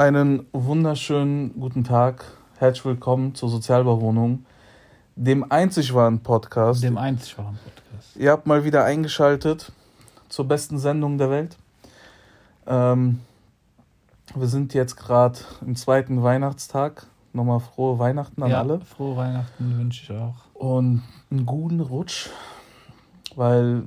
[0.00, 2.24] Einen wunderschönen guten Tag.
[2.56, 4.46] Herzlich willkommen zur Sozialbauwohnung,
[5.14, 6.82] dem einzig wahren Podcast.
[6.82, 8.16] Dem einzig wahren Podcast.
[8.16, 9.72] Ihr habt mal wieder eingeschaltet
[10.30, 11.58] zur besten Sendung der Welt.
[12.66, 13.20] Ähm,
[14.34, 17.06] wir sind jetzt gerade im zweiten Weihnachtstag.
[17.34, 18.80] Nochmal frohe Weihnachten an ja, alle.
[18.80, 20.36] Frohe Weihnachten wünsche ich auch.
[20.54, 22.30] Und einen guten Rutsch,
[23.36, 23.82] weil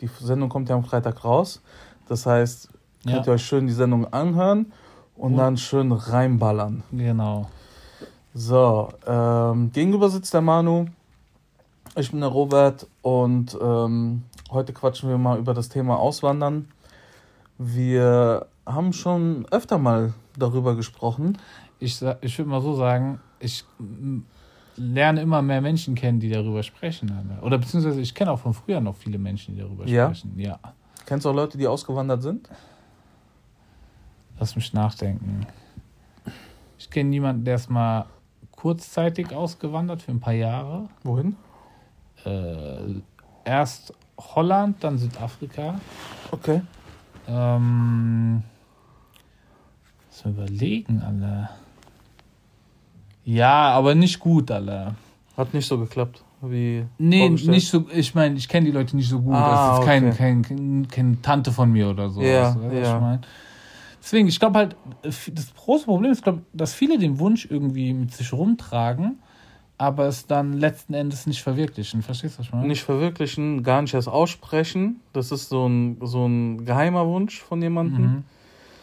[0.00, 1.62] die Sendung kommt ja am Freitag raus.
[2.08, 2.68] Das heißt,
[3.04, 3.32] könnt Ja.
[3.32, 4.72] ihr euch schön die Sendung anhören
[5.22, 6.82] und Und- dann schön reinballern.
[6.90, 7.48] Genau.
[8.34, 10.86] So, ähm, gegenüber sitzt der Manu.
[11.94, 16.68] Ich bin der Robert und ähm, heute quatschen wir mal über das Thema Auswandern.
[17.58, 21.38] Wir haben schon öfter mal darüber gesprochen.
[21.78, 23.64] Ich, ich würde mal so sagen, ich
[24.76, 27.12] lerne immer mehr Menschen kennen, die darüber sprechen.
[27.12, 27.44] Alter.
[27.44, 30.06] Oder beziehungsweise ich kenne auch von früher noch viele Menschen, die darüber Ja?
[30.06, 30.36] sprechen.
[30.38, 30.58] Ja.
[31.06, 32.48] Kennst du auch Leute, die ausgewandert sind?
[34.42, 35.46] Lass mich nachdenken.
[36.76, 38.06] Ich kenne niemanden, der ist mal
[38.50, 40.88] kurzzeitig ausgewandert für ein paar Jahre.
[41.04, 41.36] Wohin?
[42.24, 42.96] Äh,
[43.44, 45.76] erst Holland, dann Südafrika.
[46.32, 46.60] Okay.
[47.28, 48.42] Ähm,
[50.24, 51.48] mal überlegen, alle.
[53.24, 54.96] Ja, aber nicht gut, alle.
[55.36, 56.84] Hat nicht so geklappt, wie.
[56.98, 59.34] Nee, nicht so, ich meine, ich kenne die Leute nicht so gut.
[59.34, 60.16] Ah, das ist kein, okay.
[60.16, 62.20] kein, kein, keine Tante von mir oder so.
[62.20, 62.96] Ja, weißt du, was ja.
[62.96, 63.20] Ich mein?
[64.02, 68.12] Deswegen, ich glaube halt, das große Problem ist, glaub, dass viele den Wunsch irgendwie mit
[68.12, 69.20] sich rumtragen,
[69.78, 72.02] aber es dann letzten Endes nicht verwirklichen.
[72.02, 72.66] Verstehst du, was ich meine?
[72.66, 75.00] Nicht verwirklichen, gar nicht erst aussprechen.
[75.12, 78.02] Das ist so ein, so ein geheimer Wunsch von jemandem.
[78.02, 78.24] Mhm.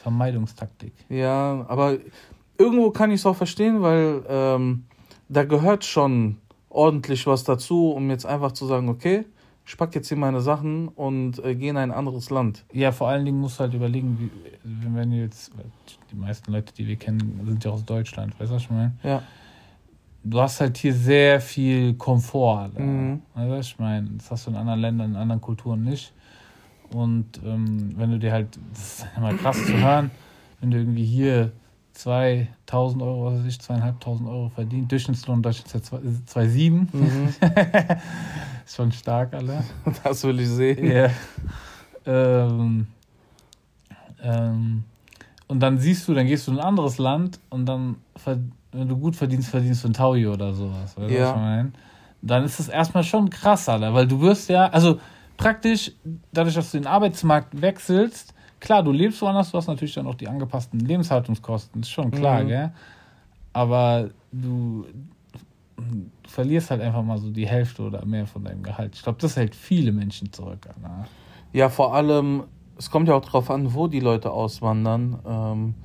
[0.04, 0.94] Vermeidungstaktik.
[1.10, 1.98] Ja, aber
[2.58, 4.86] irgendwo kann ich es auch verstehen, weil ähm,
[5.28, 6.38] da gehört schon
[6.70, 9.26] ordentlich was dazu, um jetzt einfach zu sagen, okay,
[9.70, 12.66] ich pack jetzt hier meine Sachen und äh, gehe in ein anderes Land.
[12.74, 14.32] Ja, vor allen Dingen musst du halt überlegen, wie,
[14.64, 15.52] wenn wir jetzt,
[16.12, 18.94] die meisten Leute, die wir kennen, sind ja aus Deutschland, weißt du, was ich meine?
[19.04, 19.22] Ja.
[20.24, 22.72] Du hast halt hier sehr viel Komfort.
[22.80, 23.22] Mhm.
[23.36, 24.10] Weißt du, was ich meine?
[24.18, 26.14] Das hast du in anderen Ländern, in anderen Kulturen nicht.
[26.92, 30.10] Und ähm, wenn du dir halt, das ist immer krass zu hören,
[30.62, 31.52] wenn du irgendwie hier
[32.00, 36.88] 2000 Euro, was weiß ich, zweieinhalbtausend Euro verdient, Durchschnittslohn in Deutschland ist ja 2,7.
[36.94, 37.28] Mhm.
[38.66, 39.64] ist schon stark, alle.
[40.04, 40.92] Das will ich sehen.
[40.92, 41.10] Ja.
[42.06, 42.88] ähm,
[44.24, 44.84] ähm,
[45.48, 47.98] und dann siehst du, dann gehst du in ein anderes Land und dann,
[48.72, 50.96] wenn du gut verdienst, verdienst du ein Taui oder sowas.
[50.96, 51.22] Weißt Ja.
[51.22, 51.72] was ich meine?
[52.22, 55.00] Dann ist es erstmal schon krass, Alter, weil du wirst ja, also
[55.38, 55.92] praktisch,
[56.32, 60.16] dadurch, dass du den Arbeitsmarkt wechselst, klar, du lebst woanders, du hast natürlich dann auch
[60.16, 62.48] die angepassten Lebenshaltungskosten, ist schon klar, Mhm.
[62.48, 62.72] gell?
[63.54, 64.86] Aber du,
[66.28, 68.96] verlierst halt einfach mal so die Hälfte oder mehr von deinem Gehalt.
[68.96, 71.08] Ich glaube, das hält viele Menschen zurück, Alter.
[71.52, 72.44] Ja, vor allem,
[72.78, 75.20] es kommt ja auch drauf an, wo die Leute auswandern.
[75.26, 75.76] Ähm,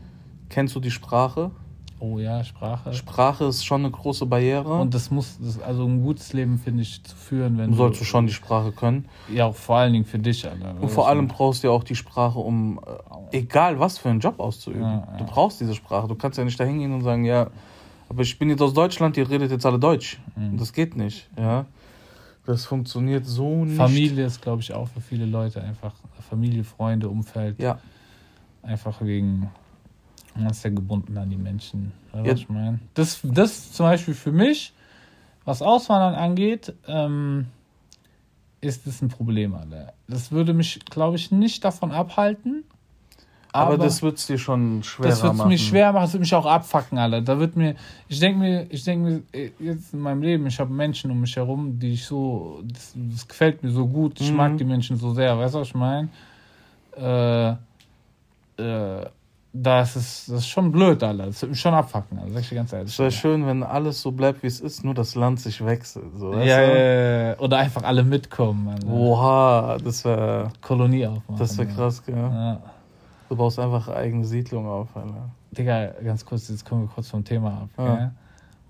[0.50, 1.50] kennst du die Sprache?
[2.00, 2.92] Oh ja, Sprache.
[2.92, 4.74] Sprache ist schon eine große Barriere.
[4.74, 8.00] Und das muss, das, also ein gutes Leben, finde ich, zu führen, wenn du sollst
[8.00, 9.06] du schon die Sprache können.
[9.32, 10.74] Ja, auch vor allen Dingen für dich, Alter.
[10.80, 12.80] Und vor allem brauchst du ja auch die Sprache, um
[13.30, 14.82] äh, egal was für einen Job auszuüben.
[14.82, 15.16] Ja, ja.
[15.18, 16.08] Du brauchst diese Sprache.
[16.08, 17.48] Du kannst ja nicht da hingehen und sagen, ja,
[18.08, 20.20] aber ich bin jetzt aus Deutschland, ihr redet jetzt alle Deutsch.
[20.36, 20.58] Mhm.
[20.58, 21.64] Das geht nicht, ja.
[22.44, 23.76] Das funktioniert so nicht.
[23.76, 25.94] Familie ist, glaube ich, auch für viele Leute einfach
[26.28, 27.58] Familie, Freunde, Umfeld.
[27.60, 27.78] Ja,
[28.64, 29.50] Einfach wegen,
[30.34, 31.92] man ist ja gebunden an die Menschen.
[32.12, 32.32] Weißt Ja.
[32.34, 32.80] ich meine?
[32.94, 34.72] Das, das zum Beispiel für mich,
[35.44, 37.46] was Auswandern angeht, ähm,
[38.60, 39.92] ist das ein Problem, Alter.
[40.08, 42.64] Das würde mich, glaube ich, nicht davon abhalten.
[43.52, 45.48] aber, das wird es dir schon schwerer Das wird machen.
[45.50, 47.20] mich schwer machen, das wird mich auch abfacken, Alter.
[47.20, 47.76] Da wird mir,
[48.08, 51.20] ich denke mir, ich denke mir, äh, jetzt in meinem Leben, ich habe Menschen um
[51.20, 54.36] mich herum, die ich so, das, das gefällt mir so gut, ich Mhm.
[54.36, 56.08] mag die Menschen so sehr, weißt du, was ich meine?
[56.96, 57.50] Äh,
[58.62, 59.06] äh,
[59.56, 61.26] das ist, das ist schon blöd, Alter.
[61.26, 62.32] Das wird mich schon abfacken, Alter.
[62.32, 62.90] Sag ich dir ganz ehrlich.
[62.90, 66.12] Es wäre schön, wenn alles so bleibt, wie es ist, nur das Land sich wechselt.
[66.16, 68.88] So, ja, ja, ja, oder einfach alle mitkommen, Alter.
[68.88, 71.38] Oha, das wäre Kolonie aufmachen.
[71.38, 72.16] das wär krass, gell?
[72.16, 72.60] Ja.
[73.28, 75.30] Du baust einfach eigene Siedlung auf, Alter.
[75.52, 77.68] Digga, ganz kurz, jetzt kommen wir kurz vom Thema ab.
[77.78, 77.94] Ja.
[77.94, 78.10] Gell?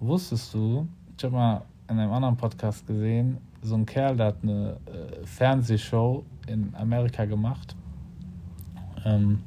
[0.00, 4.36] Wusstest du, ich habe mal in einem anderen Podcast gesehen, so ein Kerl, der hat
[4.42, 7.74] eine äh, Fernsehshow in Amerika gemacht.
[9.06, 9.40] Ähm,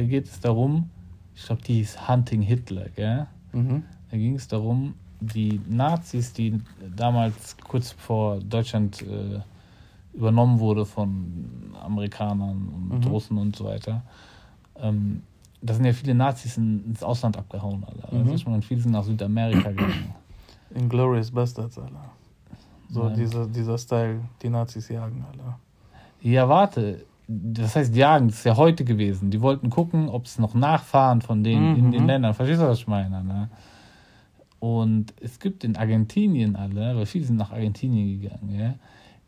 [0.00, 0.88] da geht es darum,
[1.34, 3.26] ich glaube, die hieß Hunting Hitler, gell?
[3.52, 3.82] Mhm.
[4.10, 6.58] Da ging es darum, die Nazis, die
[6.96, 9.40] damals kurz bevor Deutschland äh,
[10.14, 13.10] übernommen wurde von Amerikanern und Mhm.
[13.10, 14.02] Russen und so weiter,
[14.76, 15.22] ähm,
[15.60, 18.16] da sind ja viele Nazis in, ins Ausland abgehauen, Alter.
[18.16, 18.40] Mhm.
[18.46, 20.14] Meine, viele sind nach Südamerika gegangen.
[20.74, 22.10] Inglourious Bastards, Alter.
[22.88, 23.16] So Nein.
[23.18, 25.58] dieser, dieser Style, die Nazis jagen, Alter.
[26.22, 27.04] Ja, warte.
[27.32, 29.30] Das heißt jagen, das ist ja heute gewesen.
[29.30, 32.08] Die wollten gucken, ob es noch Nachfahren von denen in den Mhm.
[32.08, 33.22] Ländern, verstehst du, was ich meine?
[33.22, 33.48] Ne?
[34.58, 38.74] Und es gibt in Argentinien alle, weil viele sind nach Argentinien gegangen, ja,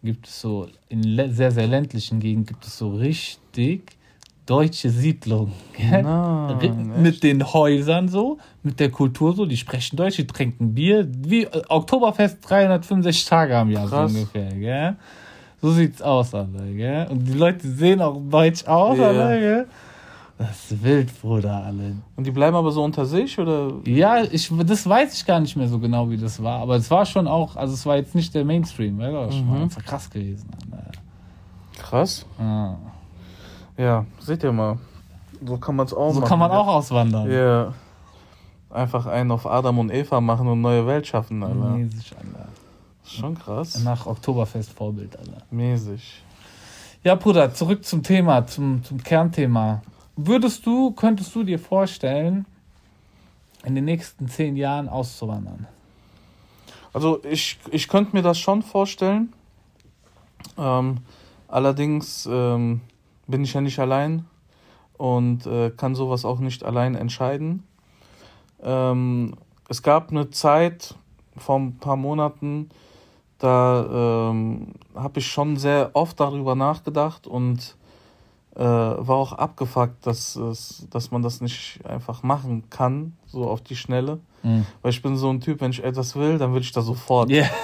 [0.03, 1.03] gibt es so, in
[1.33, 3.97] sehr, sehr ländlichen Gegenden gibt es so richtig
[4.45, 5.53] deutsche Siedlungen.
[5.79, 11.09] Ri- mit den Häusern so, mit der Kultur so, die sprechen Deutsch, die trinken Bier,
[11.09, 14.13] wie äh, Oktoberfest 365 Tage am Jahr Krass.
[14.13, 14.97] so ungefähr, gell?
[15.63, 17.07] So sieht's aus, Alter, gell?
[17.09, 19.07] Und die Leute sehen auch deutsch aus, Ja.
[19.09, 19.67] Alter, gell?
[20.39, 21.95] Das ist wild, Bruder, alle.
[22.17, 23.75] Und die bleiben aber so unter sich oder?
[23.85, 26.59] Ja, ich, das weiß ich gar nicht mehr so genau, wie das war.
[26.61, 29.43] Aber es war schon auch, also es war jetzt nicht der Mainstream, weißt du?
[29.45, 29.65] Mhm.
[29.69, 30.51] Das war krass gewesen.
[30.73, 30.91] Alter.
[31.81, 32.27] Krass.
[32.41, 32.77] Ja.
[33.79, 34.79] Ja, seht ihr mal.
[35.47, 36.29] So kann man es auch So machen.
[36.29, 36.59] kann man ja.
[36.59, 37.31] auch auswandern.
[37.31, 37.73] Ja.
[38.71, 41.55] Einfach einen auf Adam und Eva machen und neue Welt schaffen, Alter.
[41.55, 42.49] Mäßig, Alter.
[43.13, 43.83] Schon krass.
[43.83, 45.43] Nach Oktoberfest Vorbild, Alter.
[45.51, 46.23] Mäßig.
[47.05, 49.83] Ja, Bruder, zurück zum Thema, zum, zum Kernthema.
[50.17, 52.47] Würdest du, könntest du dir vorstellen,
[53.65, 55.67] in den nächsten zehn Jahren auszuwandern?
[56.93, 59.33] Also ich, ich könnte mir das schon vorstellen.
[60.59, 60.99] Ähm,
[61.49, 62.83] allerdings ähm,
[63.27, 64.27] bin ich ja nicht allein
[64.99, 67.65] und äh, kann sowas auch nicht allein entscheiden.
[68.63, 69.35] Ähm,
[69.69, 70.95] es gab eine Zeit
[71.37, 72.69] vor ein paar Monaten,
[73.43, 77.77] da ähm, habe ich schon sehr oft darüber nachgedacht und
[78.55, 80.39] äh, war auch abgefuckt, dass,
[80.91, 84.21] dass man das nicht einfach machen kann, so auf die Schnelle.
[84.43, 84.67] Mhm.
[84.83, 87.31] Weil ich bin so ein Typ, wenn ich etwas will, dann will ich das sofort.
[87.31, 87.45] Ja.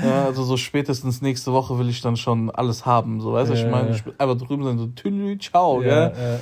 [0.00, 3.20] Ja, also so spätestens nächste Woche will ich dann schon alles haben.
[3.20, 6.08] So, weißt du, Ja, ich meine, ich will einfach drüben sein, so tülü, ciao, ja,
[6.08, 6.40] gell?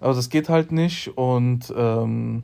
[0.00, 2.42] Aber das geht halt nicht und ähm,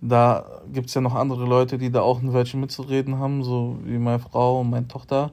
[0.00, 3.78] da gibt es ja noch andere Leute, die da auch ein Wörtchen mitzureden haben, so
[3.84, 5.30] wie meine Frau und meine Tochter.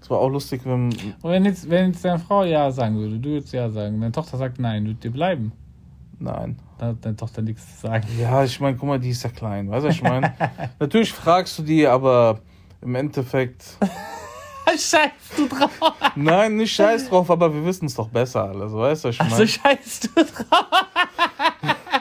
[0.00, 0.86] Es war auch lustig, wenn.
[0.86, 4.12] Und wenn jetzt, wenn jetzt deine Frau Ja sagen würde, du würdest Ja sagen, deine
[4.12, 5.52] Tochter sagt Nein, würdet ihr bleiben?
[6.18, 6.58] Nein.
[6.78, 8.06] Dann hat deine Tochter nichts zu sagen.
[8.20, 10.34] Ja, ich meine, guck mal, die ist ja klein, weißt du, was ich meine?
[10.80, 12.40] Natürlich fragst du die, aber
[12.80, 13.64] im Endeffekt.
[14.66, 15.70] Scheiß du drauf!
[16.14, 19.18] Nein, nicht scheiß drauf, aber wir wissen es doch besser alles, weißt du, was ich
[19.20, 19.32] meine?
[19.32, 20.91] Also scheiß du drauf!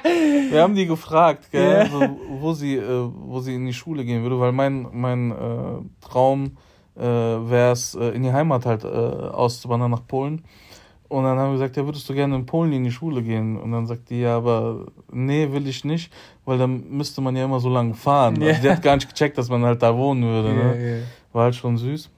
[0.52, 1.86] Wir haben die gefragt, gell, Ja.
[1.88, 5.36] so, wo, sie, äh, wo sie in die Schule gehen würde, weil mein, mein äh,
[6.02, 6.58] Traum
[6.98, 10.44] äh, wäre es, äh, in die Heimat halt äh, auszuwandern nach Polen.
[11.08, 13.58] Und dann haben wir gesagt, ja, würdest du gerne in Polen in die Schule gehen?
[13.58, 16.12] Und dann sagt die, ja, aber nee, will ich nicht,
[16.46, 18.40] weil dann müsste man ja immer so lange fahren.
[18.42, 18.48] Ja.
[18.50, 20.54] Also die hat gar nicht gecheckt, dass man halt da wohnen würde.
[20.54, 21.04] Ne?
[21.34, 22.10] War halt schon süß.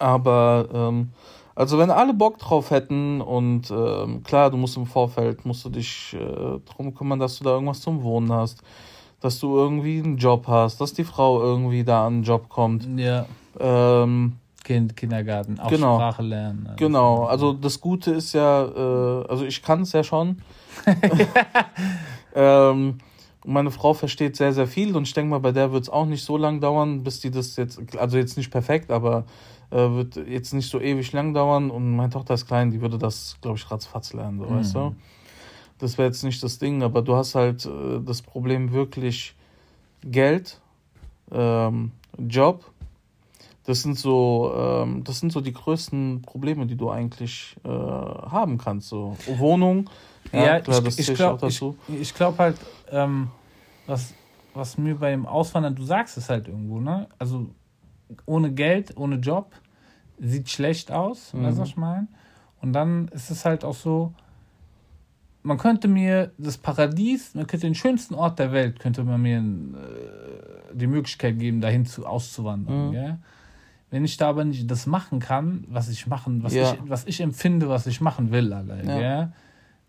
[0.00, 1.10] Aber ähm,
[1.54, 5.68] also wenn alle Bock drauf hätten und ähm, klar, du musst im Vorfeld, musst du
[5.70, 8.62] dich äh, drum kümmern, dass du da irgendwas zum Wohnen hast,
[9.20, 12.88] dass du irgendwie einen Job hast, dass die Frau irgendwie da an einen Job kommt.
[12.98, 13.26] Ja,
[13.60, 14.34] Ähm,
[14.64, 15.96] kind, Kindergarten, auch Genau.
[15.96, 16.64] Sprache lernen.
[16.66, 16.76] alles.
[16.78, 20.38] genau, also das Gute ist ja, äh, also ich kann es ja schon.
[22.34, 22.98] ähm,
[23.46, 26.06] meine Frau versteht sehr, sehr viel und ich denke mal, bei der wird es auch
[26.06, 29.22] nicht so lang dauern, bis die das jetzt, also jetzt nicht perfekt, aber äh,
[29.70, 33.36] wird jetzt nicht so ewig lang dauern und meine Tochter ist klein, die würde das,
[33.40, 34.94] glaube ich, ratzfatz lernen, so, weißt du?
[35.78, 39.34] Das wäre jetzt nicht das Ding, aber du hast halt äh, das Problem wirklich
[40.02, 40.60] Geld,
[41.32, 42.64] ähm, Job.
[43.66, 48.58] Das sind so, ähm, das sind so die größten Probleme, die du eigentlich äh, haben
[48.58, 48.88] kannst.
[48.88, 49.88] So Wohnung,
[50.32, 52.56] ja, klar, das ich, zähle ich glaube ich, ich glaub halt,
[52.90, 53.28] ähm,
[53.86, 54.14] was,
[54.52, 57.08] was mir beim Auswandern, du sagst es halt irgendwo, ne?
[57.18, 57.46] Also
[58.26, 59.52] ohne Geld, ohne Job,
[60.18, 61.42] sieht schlecht aus, Mhm.
[61.44, 62.08] weißt du, was ich meine?
[62.60, 64.14] Und dann ist es halt auch so,
[65.42, 69.38] man könnte mir das Paradies, man könnte den schönsten Ort der Welt, könnte man mir
[69.38, 73.18] äh, die Möglichkeit geben, dahin zu auszuwandern, Mhm.
[73.90, 76.72] Wenn ich da aber nicht das machen kann, was ich machen, was, Ja.
[76.72, 78.98] ich, was ich empfinde, was ich machen will, Alter, Ja.
[78.98, 79.32] gell?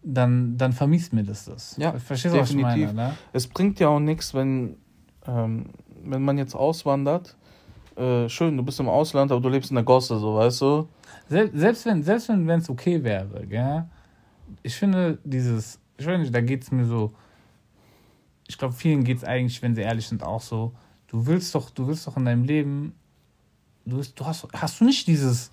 [0.04, 1.76] dann, dann vermisst mir das das.
[1.78, 2.94] Ja, Verstehst du, was ich meine?
[2.94, 3.16] Ne?
[3.34, 4.76] Es bringt ja auch nichts, wenn,
[5.26, 5.70] ähm,
[6.04, 7.36] wenn man jetzt auswandert.
[7.96, 10.88] Äh, schön, du bist im Ausland, aber du lebst in der Gosse, so weißt du.
[11.30, 13.86] Sel selbst wenn selbst wenn es okay wäre, gell?
[14.64, 17.14] ich finde dieses, ich weiß nicht, da geht es mir so,
[18.48, 20.74] ich glaube, vielen geht es eigentlich, wenn sie ehrlich sind, auch so,
[21.08, 22.94] du willst doch, du willst doch in deinem Leben,
[23.86, 25.50] du, willst, du hast, hast du nicht dieses,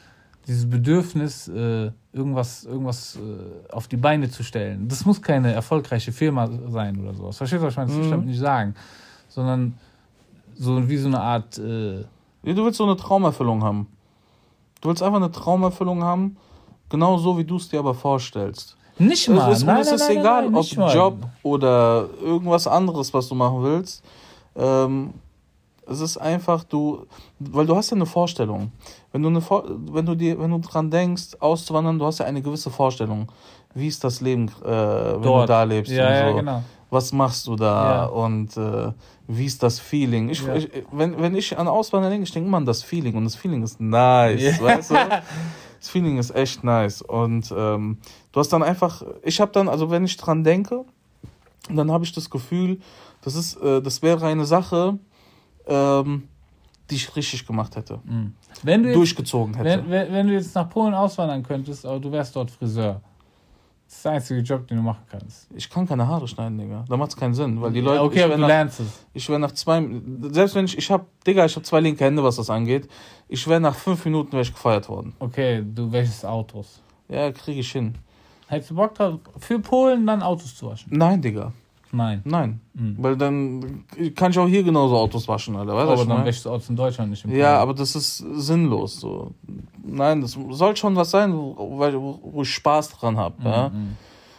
[0.46, 4.88] dieses Bedürfnis, äh, irgendwas, irgendwas äh, auf die Beine zu stellen.
[4.88, 7.36] Das muss keine erfolgreiche Firma sein oder sowas.
[7.38, 7.88] Verstehst du, was ich meine?
[7.88, 8.10] Das will ich Mhm.
[8.10, 8.74] damit nicht sagen.
[9.28, 9.78] Sondern
[10.54, 12.04] so wie so eine Art, äh,
[12.42, 13.86] Du willst so eine Traumerfüllung haben.
[14.80, 16.36] Du willst einfach eine Traumerfüllung haben,
[16.88, 18.76] genau so, wie du es dir aber vorstellst.
[18.98, 19.52] nicht Es mal.
[19.52, 20.94] ist, nein, es nein, ist nein, egal, nein, ob nicht mal.
[20.94, 24.02] Job oder irgendwas anderes, was du machen willst.
[24.56, 25.14] Ähm,
[25.86, 27.06] es ist einfach, du,
[27.38, 28.72] weil du hast ja eine Vorstellung.
[29.12, 29.42] wenn du, eine,
[29.92, 33.30] wenn du, dir, wenn du dran denkst, auszuwandern, du hast ja eine gewisse Vorstellung.
[33.74, 35.44] Wie ist das Leben, äh, wenn Dort.
[35.48, 35.90] du da lebst?
[35.92, 36.20] Ja, und so.
[36.24, 36.62] ja, genau.
[36.92, 38.02] Was machst du da?
[38.02, 38.04] Ja.
[38.04, 38.92] Und äh,
[39.26, 40.28] wie ist das Feeling?
[40.28, 40.56] Ich, ja.
[40.56, 43.16] ich, wenn, wenn ich an Auswandern denke, ich denke immer an das Feeling.
[43.16, 44.60] Und das Feeling ist nice, ja.
[44.60, 44.94] weißt du?
[45.80, 47.02] Das Feeling ist echt nice.
[47.02, 47.98] Und ähm,
[48.30, 50.84] du hast dann einfach, ich habe dann, also wenn ich dran denke,
[51.68, 52.78] dann habe ich das Gefühl,
[53.22, 54.98] das, ist, äh, das wäre eine Sache,
[55.66, 56.28] ähm,
[56.88, 57.98] die ich richtig gemacht hätte.
[58.04, 58.34] Mhm.
[58.62, 59.90] Wenn du durchgezogen jetzt, hätte.
[59.90, 63.00] Wenn, wenn, du jetzt nach Polen auswandern könntest, aber du wärst dort Friseur.
[63.92, 65.48] Das ist der einzige Job, den du machen kannst.
[65.54, 66.82] Ich kann keine Haare schneiden, Digga.
[66.88, 67.96] Da macht es keinen Sinn, weil die Leute.
[67.96, 69.04] Ja, okay, aber du nach, lernst es.
[69.12, 69.86] Ich wäre nach zwei.
[70.30, 70.78] Selbst wenn ich.
[70.78, 72.88] Ich hab, Digga, ich habe zwei linke Hände, was das angeht.
[73.28, 75.12] Ich wäre nach fünf Minuten ich gefeiert worden.
[75.18, 76.80] Okay, du wäschst Autos.
[77.10, 77.94] Ja, kriege ich hin.
[78.46, 80.88] Hättest du Bock drauf, für Polen dann Autos zu waschen?
[80.96, 81.52] Nein, Digga.
[81.94, 82.22] Nein.
[82.24, 82.60] Nein.
[82.72, 82.96] Mhm.
[82.98, 83.84] Weil dann
[84.14, 85.76] kann ich auch hier genauso Autos waschen, Alter.
[85.76, 88.98] Weißt aber dann wäschst du Autos in Deutschland nicht im Ja, aber das ist sinnlos.
[88.98, 89.32] So.
[89.84, 93.34] Nein, das soll schon was sein, wo, wo ich Spaß dran habe.
[93.38, 93.46] Mhm.
[93.46, 93.66] Ja?
[93.70, 93.96] Hm.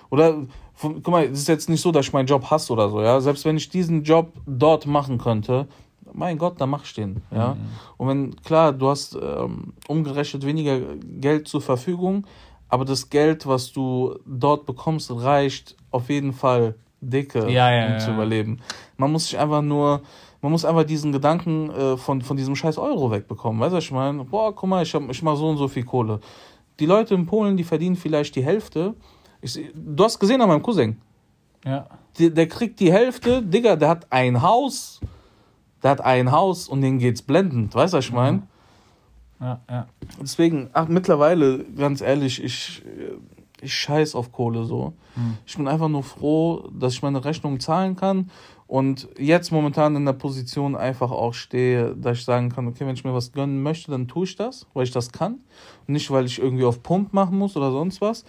[0.09, 0.35] Oder,
[0.81, 3.01] guck mal, es ist jetzt nicht so, dass ich meinen Job hasse oder so.
[3.01, 3.21] ja.
[3.21, 5.67] Selbst wenn ich diesen Job dort machen könnte,
[6.11, 7.21] mein Gott, dann mach ich den.
[7.31, 7.53] Ja?
[7.53, 7.59] Mhm.
[7.97, 10.79] Und wenn, klar, du hast ähm, umgerechnet weniger
[11.19, 12.25] Geld zur Verfügung,
[12.67, 16.73] aber das Geld, was du dort bekommst, reicht auf jeden Fall
[17.09, 18.59] dicke, ja, ja, um zu überleben.
[18.97, 20.01] Man muss sich einfach nur,
[20.41, 23.59] man muss einfach diesen Gedanken äh, von, von diesem scheiß Euro wegbekommen.
[23.61, 24.23] Weißt du, was ich meine?
[24.23, 26.19] Boah, guck mal, ich, hab, ich mach so und so viel Kohle.
[26.79, 28.95] Die Leute in Polen, die verdienen vielleicht die Hälfte.
[29.41, 30.97] Ich, du hast gesehen an meinem Cousin.
[31.65, 31.87] Ja.
[32.19, 34.99] Der, der kriegt die Hälfte, Digga, der hat ein Haus.
[35.81, 37.75] Der hat ein Haus und denen geht's blendend.
[37.75, 38.43] Weißt du, was ich meine?
[39.39, 39.87] Ja, ja.
[40.21, 42.83] Deswegen, ach, mittlerweile, ganz ehrlich, ich,
[43.63, 44.93] ich scheiß auf Kohle so.
[45.15, 45.37] Mhm.
[45.45, 48.29] Ich bin einfach nur froh, dass ich meine Rechnung zahlen kann
[48.67, 52.95] und jetzt momentan in der Position einfach auch stehe, dass ich sagen kann, okay, wenn
[52.95, 55.33] ich mir was gönnen möchte, dann tue ich das, weil ich das kann.
[55.87, 58.25] Und nicht, weil ich irgendwie auf Pump machen muss oder sonst was.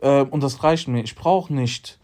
[0.00, 1.02] Äh, und das reicht mir.
[1.02, 1.98] Ich brauche nicht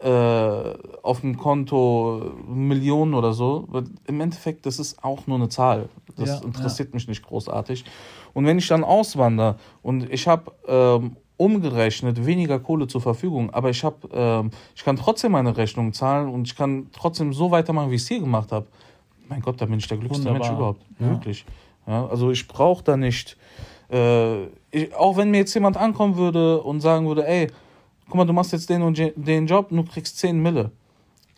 [0.00, 3.66] äh, auf dem Konto Millionen oder so.
[3.68, 5.88] Weil Im Endeffekt, das ist auch nur eine Zahl.
[6.16, 6.94] Das ja, interessiert ja.
[6.94, 7.84] mich nicht großartig.
[8.34, 13.70] Und wenn ich dann auswandere und ich habe ähm, umgerechnet weniger Kohle zur Verfügung, aber
[13.70, 17.90] ich habe, ähm, ich kann trotzdem meine Rechnung zahlen und ich kann trotzdem so weitermachen,
[17.90, 18.66] wie ich es hier gemacht habe.
[19.28, 20.48] Mein Gott, da bin ich der glücklichste Wunderbar.
[20.48, 20.82] Mensch überhaupt.
[20.98, 21.10] Ja.
[21.10, 21.46] Wirklich.
[21.86, 23.38] Ja, also ich brauche da nicht,
[23.90, 27.46] äh, ich, auch wenn mir jetzt jemand ankommen würde und sagen würde, ey,
[28.06, 30.72] guck mal, du machst jetzt den und den Job und du kriegst 10 Mille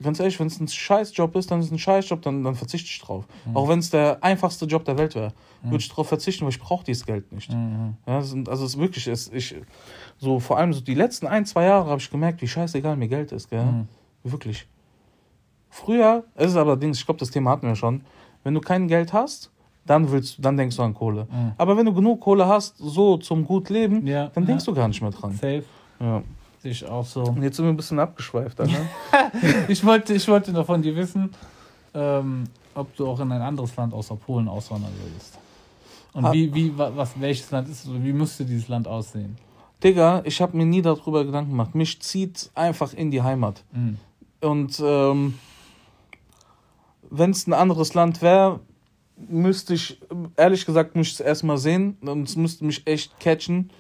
[0.03, 2.89] ganz ehrlich, wenn es ein Scheißjob ist, dann ist es ein Scheißjob, dann, dann verzichte
[2.89, 3.27] ich drauf.
[3.45, 3.57] Mhm.
[3.57, 5.71] Auch wenn es der einfachste Job der Welt wäre, mhm.
[5.71, 7.53] würde ich darauf verzichten, weil ich brauche dieses Geld nicht.
[7.53, 7.97] Mhm.
[8.07, 9.55] Ja, also es ist wirklich, es, ich,
[10.19, 13.09] so vor allem so die letzten ein, zwei Jahre habe ich gemerkt, wie scheißegal mir
[13.09, 13.65] Geld ist, gell?
[13.65, 13.89] Mhm.
[14.23, 14.67] Wirklich.
[15.71, 18.03] Früher, es ist allerdings, ich glaube, das Thema hatten wir schon,
[18.43, 19.51] wenn du kein Geld hast,
[19.87, 21.27] dann willst dann denkst du an Kohle.
[21.31, 21.53] Mhm.
[21.57, 24.29] Aber wenn du genug Kohle hast, so zum gut leben, ja.
[24.29, 24.73] dann denkst ja.
[24.73, 25.33] du gar nicht mehr dran.
[25.33, 25.65] Safe.
[26.01, 26.23] Ja.
[26.63, 27.23] Sehe ich auch so.
[27.23, 28.89] Und jetzt sind wir ein bisschen abgeschweift, ne?
[29.69, 31.31] ich, wollte, ich wollte noch von dir wissen,
[31.95, 35.39] ähm, ob du auch in ein anderes Land außer Polen auswandern würdest.
[36.13, 39.39] Und wie, wie, was, welches Land ist es oder wie müsste dieses Land aussehen?
[39.83, 41.75] Digga, ich habe mir nie darüber Gedanken gemacht.
[41.75, 43.65] Mich zieht einfach in die Heimat.
[43.73, 43.97] Mhm.
[44.43, 45.39] Und ähm,
[47.09, 48.61] wenn es ein anderes Land wäre,
[49.17, 49.99] müsste ich,
[50.37, 51.97] ehrlich gesagt, müsste ich es erstmal sehen.
[52.03, 53.71] Und es müsste mich echt catchen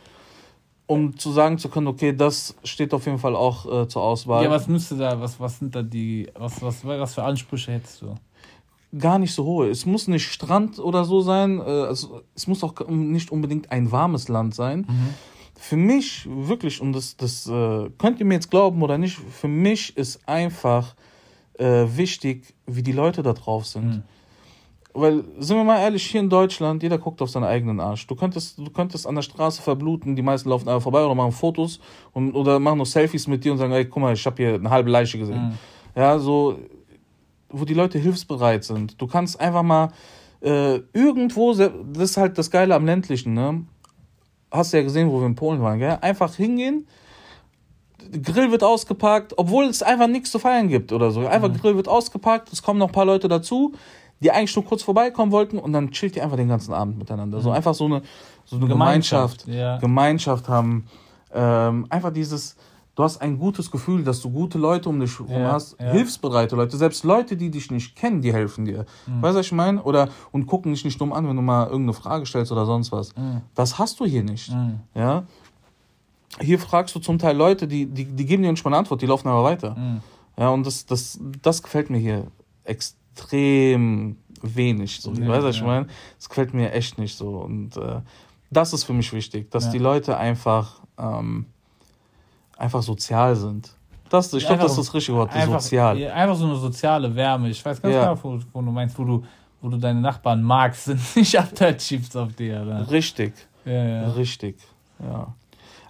[0.91, 4.43] um zu sagen zu können, okay, das steht auf jeden Fall auch äh, zur Auswahl.
[4.43, 8.03] Ja, was müsste da, was, was sind da die, was, was, was für Ansprüche hättest
[8.03, 8.17] du?
[8.99, 9.69] Gar nicht so hohe.
[9.69, 13.93] Es muss nicht Strand oder so sein, äh, also, es muss auch nicht unbedingt ein
[13.93, 14.81] warmes Land sein.
[14.81, 15.15] Mhm.
[15.55, 19.47] Für mich wirklich, und das, das äh, könnt ihr mir jetzt glauben oder nicht, für
[19.47, 20.97] mich ist einfach
[21.55, 23.89] äh, wichtig, wie die Leute da drauf sind.
[23.89, 24.03] Mhm.
[24.93, 28.07] Weil, sind wir mal ehrlich, hier in Deutschland, jeder guckt auf seinen eigenen Arsch.
[28.07, 31.31] Du könntest, du könntest an der Straße verbluten, die meisten laufen einfach vorbei oder machen
[31.33, 31.79] Fotos
[32.13, 34.55] und, oder machen noch Selfies mit dir und sagen, ey, guck mal, ich habe hier
[34.55, 35.51] eine halbe Leiche gesehen.
[35.51, 35.59] Mhm.
[35.95, 36.59] Ja, so,
[37.51, 39.01] wo die Leute hilfsbereit sind.
[39.01, 39.91] Du kannst einfach mal
[40.41, 43.65] äh, irgendwo, das ist halt das Geile am ländlichen, ne?
[44.51, 45.99] Hast du ja gesehen, wo wir in Polen waren, gell?
[46.01, 46.89] Einfach hingehen,
[48.23, 51.27] Grill wird ausgepackt, obwohl es einfach nichts zu feiern gibt oder so.
[51.29, 51.59] Einfach mhm.
[51.59, 53.73] Grill wird ausgepackt, es kommen noch ein paar Leute dazu
[54.21, 57.39] die eigentlich nur kurz vorbeikommen wollten und dann chillt die einfach den ganzen Abend miteinander.
[57.39, 57.43] Mhm.
[57.43, 58.03] So einfach so eine,
[58.45, 59.79] so eine Gemeinschaft, Gemeinschaft, ja.
[59.79, 60.87] Gemeinschaft haben.
[61.33, 62.57] Ähm, einfach dieses,
[62.95, 65.91] du hast ein gutes Gefühl, dass du gute Leute um dich herum ja, hast, ja.
[65.91, 68.85] hilfsbereite Leute, selbst Leute, die dich nicht kennen, die helfen dir.
[69.07, 69.23] Mhm.
[69.23, 69.83] Weißt du, was ich meine?
[69.83, 72.93] Oder und gucken dich nicht dumm an, wenn du mal irgendeine Frage stellst oder sonst
[72.93, 73.17] was.
[73.17, 73.41] Mhm.
[73.55, 74.53] Das hast du hier nicht.
[74.53, 74.81] Mhm.
[74.95, 75.25] Ja.
[76.41, 79.01] Hier fragst du zum Teil Leute, die, die, die geben dir nicht mal eine Antwort,
[79.03, 79.75] die laufen aber weiter.
[79.75, 80.01] Mhm.
[80.39, 82.27] Ja, und das, das, das gefällt mir hier
[82.65, 85.01] extrem extrem wenig.
[85.01, 85.67] So, Ja, weißt du, was ich ja.
[85.67, 85.87] meine?
[86.17, 87.39] Das gefällt mir echt nicht so.
[87.41, 88.01] Und äh,
[88.51, 89.71] das ist für mich wichtig, dass Ja.
[89.73, 91.47] die Leute einfach, ähm,
[92.57, 93.71] einfach sozial sind.
[94.09, 95.97] Das, ich glaube, das ist das richtige Wort, einfach, sozial.
[95.99, 97.49] ja, Einfach so eine soziale Wärme.
[97.49, 98.13] Ich weiß ganz Ja.
[98.13, 99.25] genau, wo, wo du meinst, wo du,
[99.61, 102.63] wo du deine Nachbarn magst, sind nicht Abteilchiefs auf dir.
[102.63, 102.91] Oder?
[102.91, 103.35] Richtig,
[103.65, 104.11] Ja, ja.
[104.13, 104.57] richtig,
[104.99, 105.33] ja.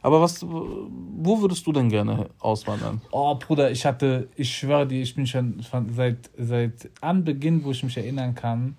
[0.03, 3.01] Aber was, wo würdest du denn gerne auswandern?
[3.11, 5.63] Oh, Bruder, ich hatte, ich schwöre dir, ich bin schon
[5.95, 8.77] seit, seit Anbeginn, wo ich mich erinnern kann,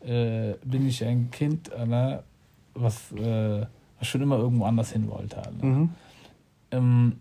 [0.00, 2.22] äh, bin ich ein Kind, Alter,
[2.74, 3.66] was, äh,
[3.98, 5.42] was schon immer irgendwo anders hin wollte.
[5.60, 5.90] Mhm.
[6.70, 7.20] Ähm,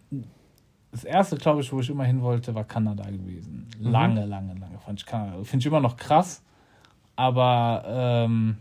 [0.91, 3.67] das erste, glaube ich, wo ich immer hin wollte, war Kanada gewesen.
[3.79, 3.91] Mhm.
[3.91, 5.43] Lange, lange, lange fand ich Kanada.
[5.43, 6.41] Finde ich immer noch krass,
[7.17, 8.57] aber ähm,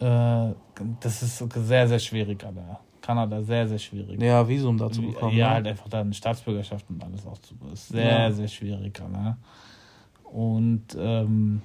[0.00, 0.54] äh,
[1.00, 2.80] das ist sehr, sehr schwierig, Alter.
[3.00, 4.20] Kanada sehr, sehr schwierig.
[4.22, 5.36] Ja, Visum dazu bekommen.
[5.36, 5.54] Ja, ne?
[5.54, 7.54] halt einfach da eine Staatsbürgerschaft und alles auch zu.
[7.72, 8.32] Ist sehr, Ja.
[8.32, 9.36] sehr schwierig, ne?
[10.24, 11.60] Und ähm,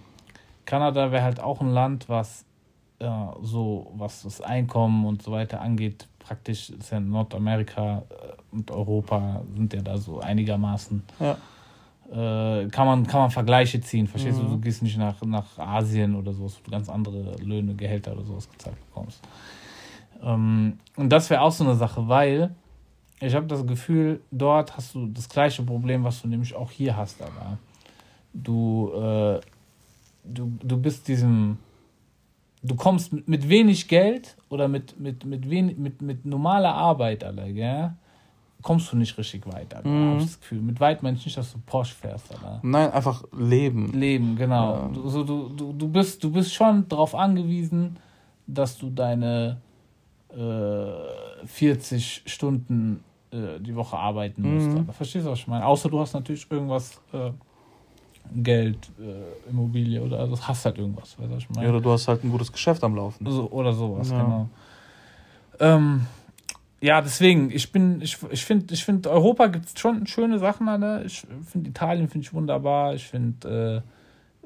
[0.66, 2.46] Kanada wäre halt auch ein Land, was
[3.02, 8.70] ja, so, was das Einkommen und so weiter angeht, praktisch ist ja Nordamerika äh, und
[8.72, 11.02] Europa sind ja da so einigermaßen.
[11.20, 11.38] Ja.
[12.12, 14.44] Äh, kann, man, kann man Vergleiche ziehen, verstehst du?
[14.44, 14.50] Mhm.
[14.50, 18.24] Du gehst nicht nach, nach Asien oder sowas, wo du ganz andere Löhne, Gehälter oder
[18.24, 19.22] sowas gezahlt bekommst.
[20.24, 22.56] Ähm, und das wäre auch so eine Sache, weil
[23.22, 26.96] ich habe das Gefühl, dort hast du das gleiche Problem, was du nämlich auch hier
[26.96, 27.58] hast, aber
[28.34, 29.40] du, äh,
[30.24, 31.58] du, du bist diesem,
[32.64, 37.52] du kommst mit, wenig Geld oder mit, mit, mit, wenig, mit, mit normaler Arbeit, Alter,
[37.52, 37.92] gell?
[38.62, 40.10] Kommst du nicht richtig weit, Alter, Mhm.
[40.12, 40.62] hab ich das Gefühl.
[40.62, 42.60] Mit weit meine ich nicht, dass du Porsche fährst, Alter.
[42.64, 43.92] Nein, einfach leben.
[43.94, 44.74] Leben, genau.
[44.76, 44.88] Ja.
[44.94, 47.98] Du, so, du, du, du, bist, du bist schon darauf angewiesen,
[48.48, 49.58] dass du deine
[50.36, 54.68] äh, 40 Stunden äh, die Woche arbeiten musst.
[54.70, 54.88] Mhm.
[54.92, 55.66] Verstehst du, was ich meine?
[55.66, 57.32] Außer du hast natürlich irgendwas, äh,
[58.36, 61.64] Geld, äh, Immobilie oder also hast halt irgendwas, weißt du, was ich meine?
[61.64, 63.26] Ja, oder du hast halt ein gutes Geschäft am Laufen.
[63.30, 64.18] So, oder sowas, Ja.
[64.18, 64.50] genau.
[65.60, 66.06] Ähm,
[66.82, 70.70] ja, deswegen, ich bin, ich, ich finde, ich find, Europa gibt es schon schöne Sachen,
[70.70, 71.04] Alter.
[71.06, 72.94] Ich finde Italien finde ich wunderbar.
[72.94, 73.84] Ich finde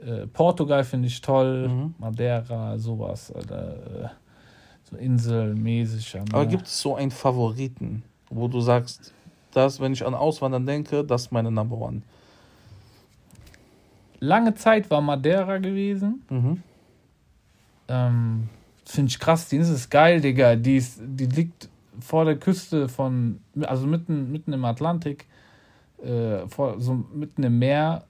[0.01, 1.69] äh, äh, Portugal finde ich toll.
[1.69, 1.95] Mhm.
[1.99, 4.11] Madeira, sowas, Alter.
[4.89, 6.19] So inselmäßig.
[6.31, 9.13] Aber gibt es so einen Favoriten, wo du sagst,
[9.51, 12.01] das, wenn ich an Auswandern denke, das ist meine Number One?
[14.19, 16.23] Lange Zeit war Madeira gewesen.
[16.29, 16.63] Mhm.
[17.89, 18.49] Ähm,
[18.85, 20.55] Finde ich krass, die Insel ist geil, Digga.
[20.55, 25.27] Die, ist, die liegt vor der Küste von, also mitten, mitten im Atlantik,
[26.03, 28.03] äh, vor, so mitten im Meer,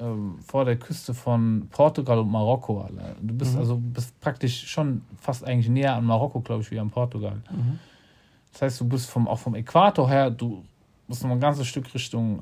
[0.00, 2.82] ähm, vor der Küste von Portugal und Marokko.
[2.82, 3.16] Alter.
[3.20, 3.58] Du bist Mhm.
[3.60, 7.40] also bist praktisch schon fast eigentlich näher an Marokko, glaube ich, wie an Portugal.
[7.50, 7.78] Mhm.
[8.52, 10.64] Das heißt, du bist vom, auch vom Äquator her, du
[11.06, 12.40] bist noch ein ganzes Stück Richtung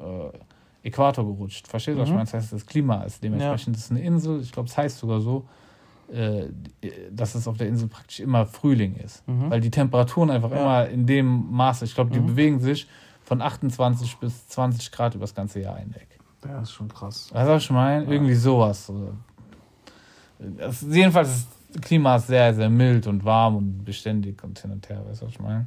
[0.83, 1.67] äh, Äquator gerutscht.
[1.67, 2.17] Verstehst du, was ich Mhm.
[2.17, 2.25] meine?
[2.27, 5.21] Das heißt, das Klima ist dementsprechend, das ist eine Insel, ich glaube, es heißt sogar
[5.21, 5.66] so, äh,
[7.11, 9.27] dass es auf der Insel praktisch immer Frühling ist.
[9.29, 9.51] Mhm.
[9.51, 10.57] Weil die Temperaturen einfach Ja.
[10.59, 12.27] immer in dem Maße, ich glaube, die Mhm.
[12.27, 12.87] bewegen sich
[13.25, 16.07] von 28 bis 20 Grad über das ganze Jahr hinweg.
[16.47, 17.29] Ja, ist schon krass.
[17.33, 18.05] Weißt du, was ich meine?
[18.05, 18.11] Ja.
[18.13, 18.87] Irgendwie sowas.
[18.87, 19.13] so.
[20.39, 24.71] Das, jedenfalls ist das Klima ist sehr, sehr mild und warm und beständig und hin
[24.71, 25.67] und her, weißt du, was ich meine?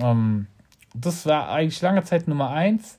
[0.00, 0.46] Ähm,
[0.94, 2.98] das war eigentlich lange Zeit Nummer eins.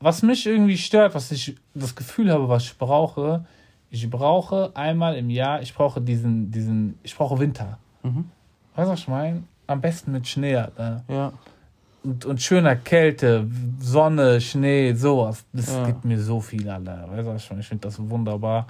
[0.00, 3.46] Was mich irgendwie stört, was ich das Gefühl habe, was ich brauche,
[3.94, 7.78] ich brauche einmal im Jahr, ich brauche diesen, diesen, ich brauche Winter.
[8.02, 8.28] Mhm.
[8.74, 9.44] Weißt du, was ich meine?
[9.68, 11.04] Am besten mit Schnee, Alter.
[11.08, 11.32] Ja.
[12.02, 13.46] Und, und schöner Kälte,
[13.78, 15.44] Sonne, Schnee, sowas.
[15.52, 15.86] Das Ja.
[15.86, 17.06] gibt mir so viel, Alter.
[17.08, 17.60] Weißt du, was ich meine?
[17.62, 18.66] Ich finde das wunderbar.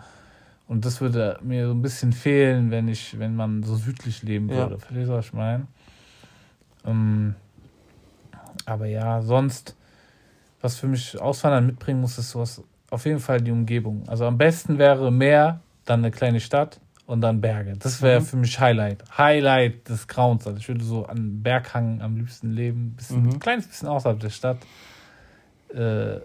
[0.69, 4.51] Und das würde mir so ein bisschen fehlen, wenn ich, wenn man so südlich leben
[4.51, 4.57] Ja.
[4.57, 4.79] würde.
[4.79, 5.67] Verstehst du, was ich meine?
[6.85, 7.35] Ähm,
[8.67, 9.75] aber ja, sonst,
[10.61, 12.63] was für mich Auswandern mitbringen muss, ist sowas,
[12.95, 14.05] auf jeden Fall die Umgebung.
[14.09, 17.75] Also am besten wäre Meer, dann eine kleine Stadt und dann Berge.
[17.79, 18.25] Das wäre Mhm.
[18.25, 19.05] für mich Highlight.
[19.19, 20.47] Highlight des Grauens.
[20.47, 22.95] Also ich würde so an Berghang am liebsten leben.
[22.97, 23.31] Bisschen, Mhm.
[23.33, 24.59] Ein kleines bisschen außerhalb der Stadt.
[25.75, 26.21] Äh,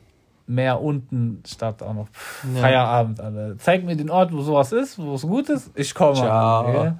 [0.47, 2.08] Meer unten, Stadt auch noch.
[2.10, 2.62] Pff, Ja.
[2.62, 3.55] Feierabend, Alter.
[3.60, 5.69] Zeig mir den Ort, wo sowas ist, wo es gut ist.
[5.75, 6.15] Ich komme.
[6.15, 6.71] Ciao.
[6.71, 6.95] Gell?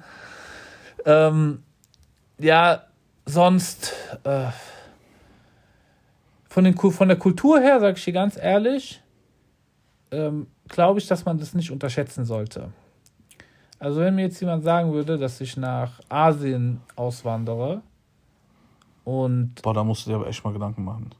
[1.04, 1.62] Ähm,
[2.38, 2.82] ja,
[3.26, 4.46] sonst äh,
[6.48, 9.02] von, den, von der Kultur her, sage ich dir ganz ehrlich,
[10.10, 12.70] ähm, glaube ich, dass man das nicht unterschätzen sollte.
[13.78, 17.80] Also wenn mir jetzt jemand sagen würde, dass ich nach Asien auswandere
[19.04, 21.10] und Boah, da musst du dir aber echt mal Gedanken machen.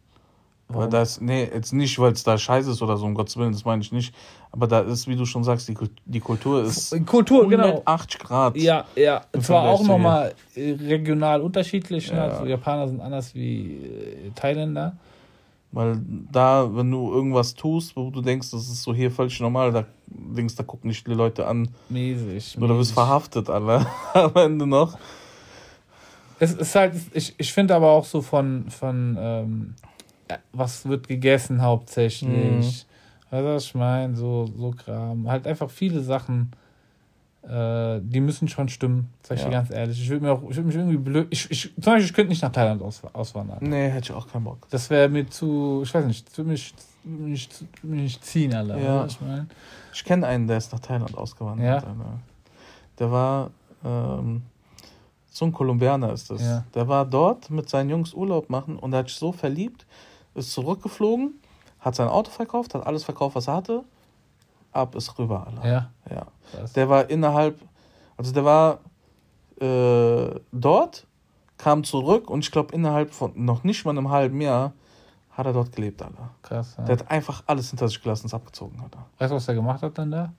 [0.69, 0.91] Weil Warum?
[0.91, 3.65] das, nee, jetzt nicht, weil es da scheiße ist oder so, um Gottes Willen, das
[3.65, 4.15] meine ich nicht.
[4.53, 7.65] Aber da ist, wie du schon sagst, die, die Kultur ist Kultur, genau.
[7.65, 8.57] 180 Grad.
[8.57, 9.23] Ja, ja.
[9.41, 9.99] Zwar auch zu
[15.73, 16.01] Weil
[16.33, 19.87] da, wenn du irgendwas tust, wo du denkst, das ist so hier völlig normal, da
[20.07, 21.69] denkst, da gucken nicht die Leute an.
[21.89, 22.59] Mäßig.
[22.61, 24.99] Oder bist verhaftet, alle am Ende noch.
[26.41, 29.75] Es ist halt, ich, ich finde aber auch so von, von ähm,
[30.53, 32.31] was wird gegessen hauptsächlich.
[32.31, 32.61] Mhm.
[33.31, 34.17] Weißt du, was ich meine?
[34.17, 35.29] So, so Kram.
[35.29, 36.51] Halt einfach viele Sachen
[37.43, 39.49] äh, die müssen schon stimmen, sag ich ja.
[39.49, 40.01] dir ganz ehrlich.
[40.01, 41.27] Ich würde mir auch, ich würde mich irgendwie blöd.
[41.31, 43.59] Ich, ich, zum Beispiel, ich könnte nicht nach Thailand aus, auswandern.
[43.63, 44.67] Nee, hätte ich auch keinen Bock.
[44.71, 47.49] Das wäre mir zu, ich weiß nicht, würde mich, mich,
[47.83, 48.79] mich ziehen, Alter.
[48.79, 49.07] Ja.
[49.07, 49.49] Ich, mein.
[49.93, 51.83] ich kenne einen, der ist nach Thailand ausgewandert.
[51.83, 51.95] Ja.
[52.99, 53.51] Der war,
[53.85, 54.43] ähm,
[55.31, 56.43] so ein Kolumbianer ist das.
[56.43, 56.65] Ja.
[56.75, 59.87] Der war dort mit seinen Jungs Urlaub machen und er hat sich so verliebt,
[60.35, 61.41] ist zurückgeflogen,
[61.79, 63.85] hat sein Auto verkauft, hat alles verkauft, was er hatte
[64.73, 65.69] ab ist rüber, Alter.
[65.69, 65.91] Ja.
[66.11, 66.27] Ja.
[66.75, 67.61] Der war innerhalb,
[68.17, 68.79] also der war
[69.61, 71.07] äh, dort,
[71.59, 74.73] kam zurück und ich glaube innerhalb von noch nicht mal einem halben Jahr
[75.31, 76.31] hat er dort gelebt, Alter.
[76.43, 76.75] Krass.
[76.79, 76.85] Ja.
[76.85, 79.07] Der hat einfach alles hinter sich gelassen, ist abgezogen, Alter.
[79.19, 80.33] Weißt du, was der gemacht hat dann da?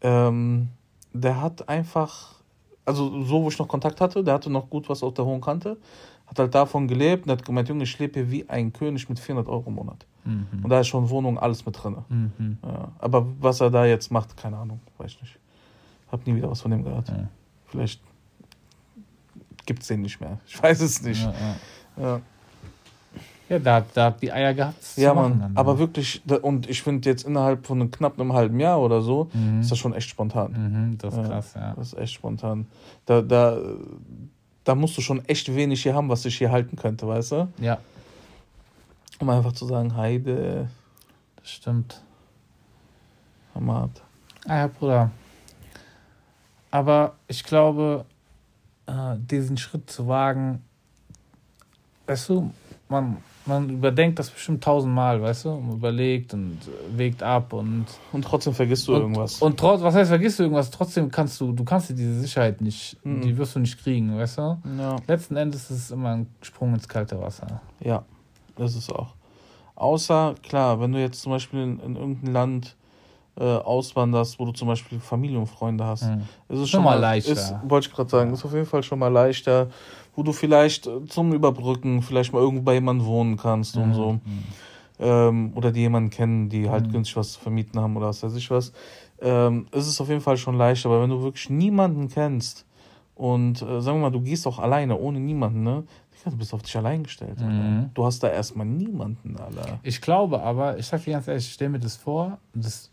[0.00, 0.68] Ähm,
[1.12, 2.34] der hat einfach,
[2.84, 5.40] also so, wo ich noch Kontakt hatte, der hatte noch gut was auf der hohen
[5.40, 5.76] Kante,
[6.26, 9.18] hat halt davon gelebt und hat gemeint, Junge, ich lebe hier wie ein König mit
[9.18, 10.06] 400 Euro im Monat.
[10.28, 10.64] Mhm.
[10.64, 11.96] Und da ist schon Wohnung, alles mit drin.
[12.08, 12.58] Mhm.
[12.62, 15.38] Ja, aber was er da jetzt macht, keine Ahnung, weiß ich nicht.
[16.12, 17.08] Hab nie wieder was von dem gehört.
[17.08, 17.28] Ja.
[17.66, 18.00] Vielleicht
[19.66, 20.38] gibt es den nicht mehr.
[20.46, 21.28] Ich weiß es nicht.
[21.96, 22.20] Ja,
[23.48, 23.58] ja.
[23.58, 24.96] da, da hat die Eier gehabt.
[24.96, 25.40] Ja, Mann.
[25.40, 29.02] Dann, aber wirklich, und ich finde jetzt innerhalb von einem, knapp einem halben Jahr oder
[29.02, 29.60] so, mhm.
[29.60, 30.52] ist das schon echt spontan.
[30.52, 31.74] Mhm, das ist krass, ja.
[31.74, 32.66] Das ist echt spontan.
[33.04, 33.58] Da, da,
[34.64, 37.48] da musst du schon echt wenig hier haben, was dich hier halten könnte, weißt du?
[37.58, 37.78] Ja.
[39.18, 40.68] Um einfach zu sagen, Heide.
[41.36, 42.02] Das stimmt.
[43.54, 44.02] Hamad.
[44.46, 45.10] Ah ja, Bruder.
[46.70, 48.04] Aber ich glaube,
[48.86, 50.62] äh, diesen Schritt zu wagen,
[52.06, 52.50] weißt du,
[52.88, 56.58] man, man überdenkt das bestimmt tausendmal, weißt du, man überlegt und
[56.94, 57.86] wägt ab und.
[58.12, 59.40] Und trotzdem vergisst du und, irgendwas.
[59.42, 60.70] Und trotz, was heißt, vergisst du irgendwas?
[60.70, 63.22] Trotzdem kannst du, du kannst dir diese Sicherheit nicht, mhm.
[63.22, 64.58] die wirst du nicht kriegen, weißt du?
[64.78, 64.96] Ja.
[65.06, 67.60] Letzten Endes ist es immer ein Sprung ins kalte Wasser.
[67.80, 68.04] Ja,
[68.58, 69.14] das ist auch.
[69.74, 72.76] Außer, klar, wenn du jetzt zum Beispiel in, in irgendein Land
[73.38, 76.22] äh, auswanderst, wo du zum Beispiel Familie und Freunde hast, mhm.
[76.48, 77.32] ist es schon, schon mal leichter.
[77.32, 79.68] Ist, wollte ich gerade sagen, ist auf jeden Fall schon mal leichter,
[80.16, 83.82] wo du vielleicht äh, zum Überbrücken vielleicht mal irgendwo bei jemandem wohnen kannst mhm.
[83.82, 84.12] und so.
[84.12, 84.20] Mhm.
[85.00, 86.92] Ähm, oder die jemanden kennen, die halt mhm.
[86.92, 88.72] günstig was zu vermieten haben oder was weiß ich was.
[89.20, 92.66] Ähm, ist es auf jeden Fall schon leichter, aber wenn du wirklich niemanden kennst
[93.14, 95.84] und äh, sagen wir mal, du gehst auch alleine, ohne niemanden, ne?
[96.24, 97.40] Du bist auf dich allein gestellt.
[97.40, 97.90] Mhm.
[97.94, 99.78] Du hast da erstmal niemanden, Alter.
[99.82, 102.90] Ich glaube aber, ich sag dir ganz ehrlich, ich stelle mir das vor, das,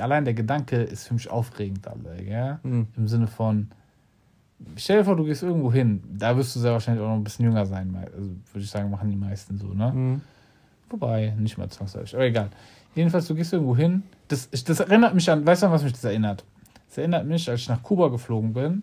[0.00, 2.60] allein der Gedanke ist für mich aufregend, Alter, ja?
[2.62, 2.86] Mhm.
[2.96, 3.70] Im Sinne von,
[4.76, 7.24] stell dir vor, du gehst irgendwo hin, da wirst du sehr wahrscheinlich auch noch ein
[7.24, 9.92] bisschen jünger sein, also würde ich sagen, machen die meisten so, ne?
[9.92, 10.20] Mhm.
[10.88, 12.50] Wobei, nicht mal zwangsläufig, aber egal.
[12.94, 15.92] Jedenfalls, du gehst irgendwo hin, das, das erinnert mich an, weißt du, an was mich
[15.92, 16.44] das erinnert?
[16.88, 18.82] Das erinnert mich, als ich nach Kuba geflogen bin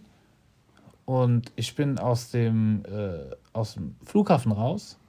[1.07, 4.99] und ich bin aus dem, äh, aus dem Flughafen raus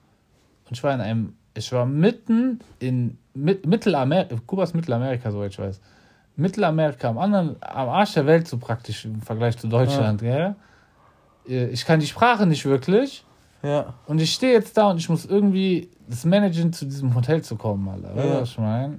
[0.68, 5.50] und ich war in einem, ich war mitten in mit, Mittelamerika, Kuba ist Mittelamerika, soweit
[5.50, 5.80] ich weiß.
[6.36, 10.54] Mittelamerika, am anderen, am Arsch der Welt so praktisch im Vergleich zu Deutschland, ja.
[11.46, 11.66] gell?
[11.66, 13.24] Äh, ich kann die Sprache nicht wirklich.
[13.64, 13.94] Ja.
[14.06, 17.56] Und ich stehe jetzt da und ich muss irgendwie das managen, zu diesem Hotel zu
[17.56, 18.10] kommen, Alter.
[18.10, 18.16] Ja.
[18.16, 18.98] Weißt du, was ich meine?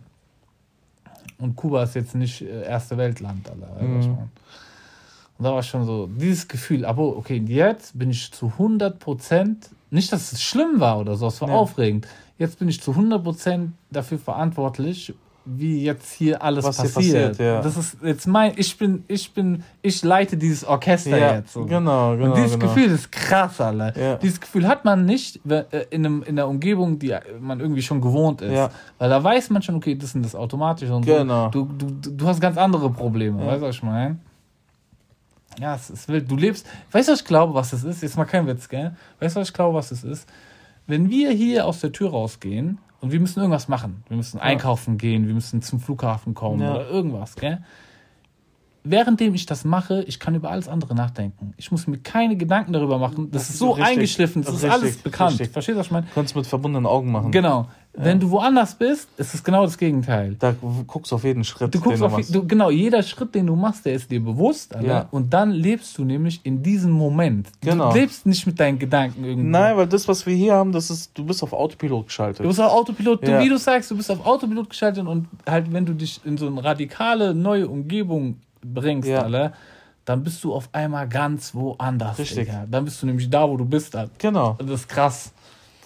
[1.38, 3.69] Und Kuba ist jetzt nicht äh, erste Weltland, Alter.
[3.75, 4.29] Weißt du, was ich mhm.
[5.39, 9.69] Und da war schon so dieses Gefühl, aber okay, jetzt bin ich zu 100 Prozent,
[9.89, 11.56] nicht, dass es schlimm war oder so, es war ja.
[11.56, 12.08] aufregend.
[12.38, 15.13] Jetzt bin ich zu 100 Prozent dafür verantwortlich,
[15.45, 17.06] wie jetzt hier alles Was passiert.
[17.06, 17.62] Hier passiert ja.
[17.62, 21.54] Das ist jetzt mein, ich bin, ich bin, ich leite dieses Orchester ja, jetzt.
[21.54, 21.65] So.
[21.65, 22.25] Genau, genau.
[22.25, 22.73] Und dieses genau.
[22.73, 23.97] Gefühl ist krass, Alter.
[23.97, 24.15] Ja.
[24.17, 28.02] Dieses Gefühl hat man nicht äh, in, einem, in einer Umgebung, die man irgendwie schon
[28.02, 28.52] gewohnt ist.
[28.52, 28.71] Ja.
[28.97, 31.49] Weil da weiß man schon, okay, das sind das automatisch und genau.
[31.54, 31.63] so.
[31.63, 34.17] Du, du, du hast ganz andere Probleme, weißt du, was ich meine?
[35.60, 36.30] Ja, es ist wild.
[36.30, 36.65] Du lebst.
[36.91, 38.02] Weißt du, was ich glaube, was es ist?
[38.02, 38.95] Jetzt mal kein Witz, gell?
[39.19, 40.30] Weißt du, was ich glaube, was es ist?
[40.88, 44.43] Wenn wir hier aus der Tür rausgehen und wir müssen irgendwas machen, wir müssen ja.
[44.43, 46.72] einkaufen gehen, wir müssen zum Flughafen kommen ja.
[46.72, 47.60] oder irgendwas, gell?
[48.84, 51.54] währenddem ich das mache, ich kann über alles andere nachdenken.
[51.58, 53.30] Ich muss mir keine Gedanken darüber machen.
[53.32, 55.32] Das, das ist so richtig, eingeschliffen, das, das ist richtig, alles bekannt.
[55.32, 55.50] Richtig.
[55.50, 56.08] Verstehst du, was ich meine?
[56.08, 57.32] Du kannst mit verbundenen Augen machen.
[57.32, 57.67] Genau.
[57.93, 60.36] Wenn du woanders bist, ist es genau das Gegenteil.
[60.38, 60.56] Da
[60.88, 61.73] guckst du auf jeden Schritt.
[61.73, 64.75] Du guckst auf, du, genau, jeder Schritt, den du machst, der ist dir bewusst.
[64.75, 65.08] Alter, ja.
[65.12, 67.49] Und dann lebst du nämlich in diesem Moment.
[67.62, 67.91] Genau.
[67.91, 69.49] Du lebst nicht mit deinen Gedanken irgendwie.
[69.49, 72.45] Nein, weil das, was wir hier haben, das ist, du bist auf Autopilot geschaltet.
[72.45, 73.38] Du bist auf Autopilot, ja.
[73.38, 76.38] du, wie du sagst, du bist auf Autopilot geschaltet und halt, wenn du dich in
[76.38, 79.23] so eine radikale neue Umgebung bringst, ja.
[79.23, 79.54] alle,
[80.06, 82.17] dann bist du auf einmal ganz woanders.
[82.19, 82.47] Richtig.
[82.47, 82.65] Digga.
[82.69, 83.95] Dann bist du nämlich da, wo du bist.
[83.95, 84.12] Alter.
[84.19, 84.58] Genau.
[84.60, 85.34] Das ist krass.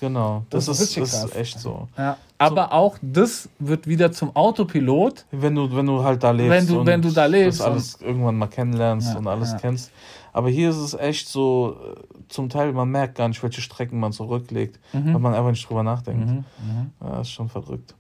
[0.04, 1.36] Genau, das, Das ist, das ist krass.
[1.36, 1.88] echt so.
[1.98, 2.18] Ja.
[2.38, 5.24] Aber auch das wird wieder zum Autopilot.
[5.32, 6.52] Wenn du, wenn du halt da lebst.
[6.52, 9.54] Wenn du- und wenn du da lebst Das alles irgendwann mal kennenlernst Ja, und alles
[9.54, 9.60] ja.
[9.60, 9.92] kennst.
[10.34, 13.98] Aber hier ist es echt so, äh, zum Teil, man merkt gar nicht, welche Strecken
[14.00, 16.28] man zurücklegt, weil man einfach nicht drüber nachdenkt.
[16.28, 16.92] Mhm, mhm.
[17.02, 17.96] Ja, ist schon verrückt.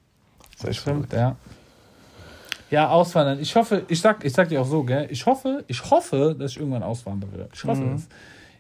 [0.58, 1.14] Ist echt Stimmt, verrückt.
[1.14, 1.36] ja.
[2.70, 3.40] Ja, auswandern.
[3.40, 5.08] Ich hoffe, ich sag, ich sag dir auch so, gell?
[5.12, 7.48] Ich hoffe, ich hoffe, dass ich irgendwann auswandere.
[7.54, 7.94] Ich hoffe Mhm.
[7.96, 8.08] es.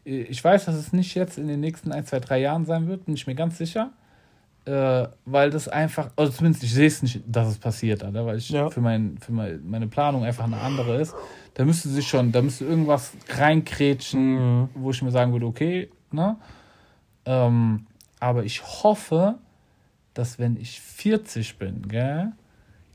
[0.05, 3.05] Ich weiß, dass es nicht jetzt in den nächsten ein, zwei, drei Jahren sein wird,
[3.05, 3.91] bin ich mir ganz sicher.
[4.65, 8.37] Äh, weil das einfach, also zumindest ich sehe es nicht, dass es passiert, Alter, weil
[8.37, 8.69] ich Ja.
[8.69, 11.13] für, mein, für mein, meine Planung einfach eine andere ist.
[11.55, 14.69] Da müsste sich schon, da müsste irgendwas reinkrätschen, Mhm.
[14.75, 16.37] wo ich mir sagen würde, okay, ne?
[17.25, 17.87] Ähm,
[18.19, 19.35] aber ich hoffe,
[20.13, 22.31] dass wenn ich 40 bin, gell,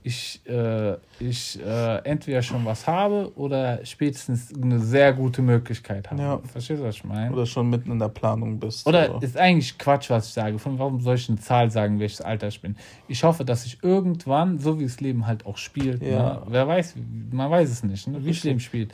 [0.03, 6.23] ich, äh, ich äh, entweder schon was habe oder spätestens eine sehr gute Möglichkeit habe.
[6.23, 6.39] Ja.
[6.51, 7.33] Verstehst du, was ich meine?
[7.33, 8.87] Oder schon mitten in der Planung bist.
[8.87, 9.19] Oder so.
[9.19, 10.59] ist eigentlich Quatsch, was ich sage.
[10.59, 12.77] Von warum soll ich eine Zahl sagen, welches Alter ich bin?
[13.09, 16.35] Ich hoffe, dass ich irgendwann, so wie das Leben halt auch spielt, Ja.
[16.35, 16.43] ne?
[16.47, 16.95] wer weiß,
[17.31, 18.25] man weiß es nicht, ne?
[18.25, 18.45] wie das.
[18.45, 18.93] Leben spielt.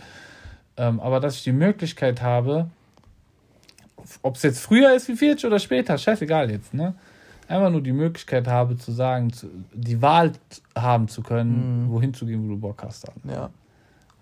[0.76, 2.70] Ähm, aber dass ich die Möglichkeit habe,
[4.22, 6.94] ob es jetzt früher ist wie 40 oder später, scheißegal jetzt, ne?
[7.48, 10.32] Einfach nur die Möglichkeit habe zu sagen, zu, die Wahl
[10.76, 11.90] haben zu können, Mhm.
[11.90, 13.06] wohin zu gehen, wo du Bock hast.
[13.06, 13.32] Dann.
[13.34, 13.50] ja.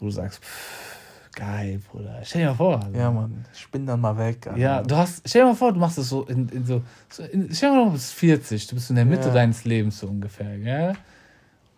[0.01, 2.21] Wo du sagst, pff, geil, Bruder.
[2.25, 2.83] Stell dir mal vor.
[2.83, 2.99] Alter.
[2.99, 3.45] ja, Mann.
[3.55, 4.47] Ich bin dann mal weg.
[4.49, 4.59] Alter.
[4.59, 6.83] Ja, du hast, stell dir mal vor, du machst es so in, in so,
[7.31, 9.35] in, stell dir mal vor, du bist 40, du bist in der Mitte Ja.
[9.35, 10.95] deines Lebens so ungefähr, gell?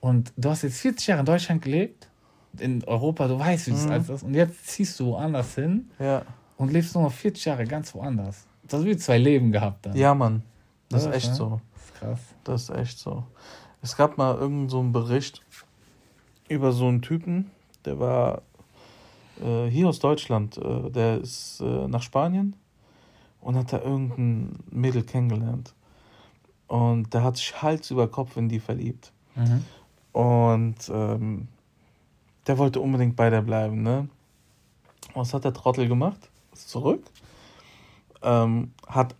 [0.00, 2.08] Und du hast jetzt 40 Jahre in Deutschland gelebt,
[2.58, 3.90] in Europa, du weißt, wie das Mhm.
[3.92, 6.22] alles ist, und jetzt ziehst du woanders hin Ja.
[6.56, 8.46] und lebst nochmal 40 Jahre ganz woanders.
[8.68, 9.96] Das wie zwei Leben gehabt dann.
[9.96, 10.42] ja, Mann.
[10.88, 11.34] Das ist echt ja.
[11.34, 11.60] so.
[11.72, 12.20] Das ist krass.
[12.44, 13.24] Das ist echt so.
[13.82, 15.42] Es gab mal irgendeinen so einen Bericht
[16.48, 17.50] über so einen Typen,
[17.84, 18.42] der war
[19.42, 22.56] äh, hier aus Deutschland, äh, der ist äh, nach Spanien
[23.40, 25.74] und hat da irgendein Mädel kennengelernt.
[26.66, 29.12] Und der hat sich Hals über Kopf in die verliebt.
[29.34, 29.64] Mhm.
[30.12, 31.48] Und ähm,
[32.46, 34.08] der wollte unbedingt bei der bleiben, ne?
[35.14, 36.30] Was hat der Trottel gemacht?
[36.52, 37.04] Ist zurück.
[38.22, 39.14] Ähm, hat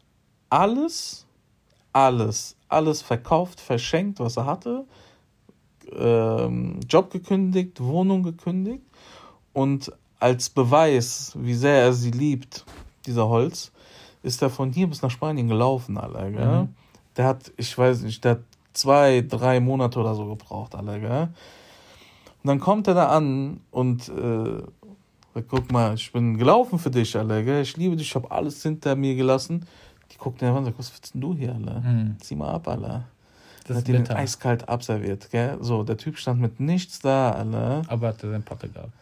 [0.49, 1.24] alles,
[1.95, 4.85] alles, alles verkauft, verschenkt, was er hatte.
[5.97, 8.83] Ähm, Job gekündigt, Wohnung gekündigt.
[9.53, 12.65] Und als Beweis, wie sehr er sie liebt,
[13.07, 13.71] dieser Holz,
[14.23, 16.63] ist er von hier bis nach Spanien gelaufen, Alter, gell?
[16.63, 16.69] Mhm.
[17.17, 21.29] Der hat, ich weiß nicht, der hat zwei, drei Monate oder so gebraucht, Alter, gell?
[22.43, 24.63] Und dann kommt er da an und äh,
[25.35, 27.63] sagt, guck mal, ich bin gelaufen für dich, Alter, gell?
[27.63, 29.67] Ich liebe dich, ich habe alles hinter mir gelassen.
[30.13, 31.81] Die guckt ihn an und sagt, was willst denn du hier, Alter?
[31.81, 32.17] Mhm.
[32.21, 33.05] Zieh mal ab, Alter.
[33.67, 35.57] Das hat ihn eiskalt abserviert, gell?
[35.61, 37.83] So, der Typ stand mit nichts da, Alter.
[37.89, 38.93] Aber hat er seinen Patte gehabt.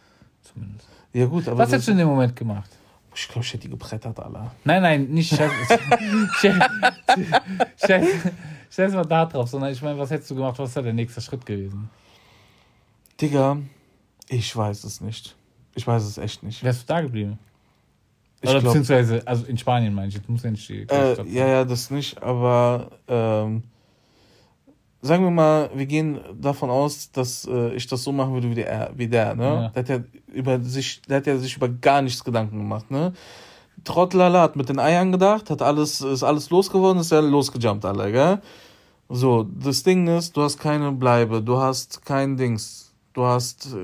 [0.41, 0.87] Zumindest.
[1.11, 2.69] Ja gut, aber Was hättest du in dem Moment gemacht?
[3.15, 4.51] ich glaube, ich hätte die gebrettert, Alter.
[4.63, 5.51] Nein, nein, nicht scheiß,
[6.41, 6.63] scheiß,
[7.85, 8.07] scheiß,
[8.71, 11.21] scheiß mal da drauf, sondern ich meine, was hättest du gemacht, was wäre der nächste
[11.21, 11.89] Schritt gewesen?
[13.21, 13.57] Digga,
[14.29, 15.35] ich weiß es nicht.
[15.75, 16.63] Ich weiß es echt nicht.
[16.63, 17.37] Wärst du da geblieben?
[18.43, 21.15] Ich Oder glaub, beziehungsweise, also in Spanien meine ich, jetzt muss ja nicht die äh,
[21.27, 23.63] ja, ja, das nicht, aber ähm,
[25.01, 28.55] sagen wir mal, wir gehen davon aus, dass äh, ich das so machen würde wie
[28.55, 29.43] der, wie der ne?
[29.43, 29.69] Ja.
[29.69, 29.99] Der hat ja
[30.33, 33.13] über sich, der hat ja sich über gar nichts Gedanken gemacht, ne?
[33.85, 38.11] Trottelala hat mit den Eiern gedacht, hat alles, ist alles losgeworden, ist ja losgejumpt, alle,
[38.11, 38.41] gell?
[39.07, 43.77] So, das Ding ist, du hast keine Bleibe, du hast kein Dings, du hast äh,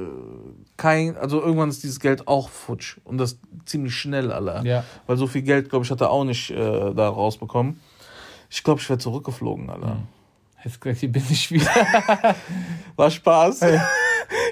[0.78, 4.62] kein, also irgendwann ist dieses Geld auch futsch und das ziemlich schnell, alle.
[4.66, 7.80] Ja, Weil so viel Geld, glaube ich, hat er auch nicht äh, da rausbekommen.
[8.50, 9.96] Ich glaube, ich wäre zurückgeflogen, Alter.
[9.96, 10.08] Mhm.
[10.56, 11.70] hättest gesagt, hier bin ich wieder.
[12.96, 13.62] War Spaß.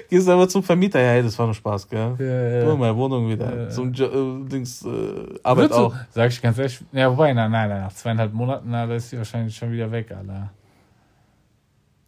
[0.08, 1.00] Gehst aber zum Vermieter.
[1.00, 2.16] Ja, hey, das war nur Spaß, gell?
[2.18, 3.64] Ja, Du in meine Wohnung wieder.
[3.64, 3.68] Ja.
[3.68, 4.88] Zum jo äh, Dings, äh,
[5.42, 5.94] Arbeit Würdest du- auch.
[6.10, 9.10] Sag ich ganz ehrlich, ja, wobei, nein, nein, nein, nach zweieinhalb Monaten, na, da ist
[9.10, 10.50] sie wahrscheinlich schon wieder weg, Alter.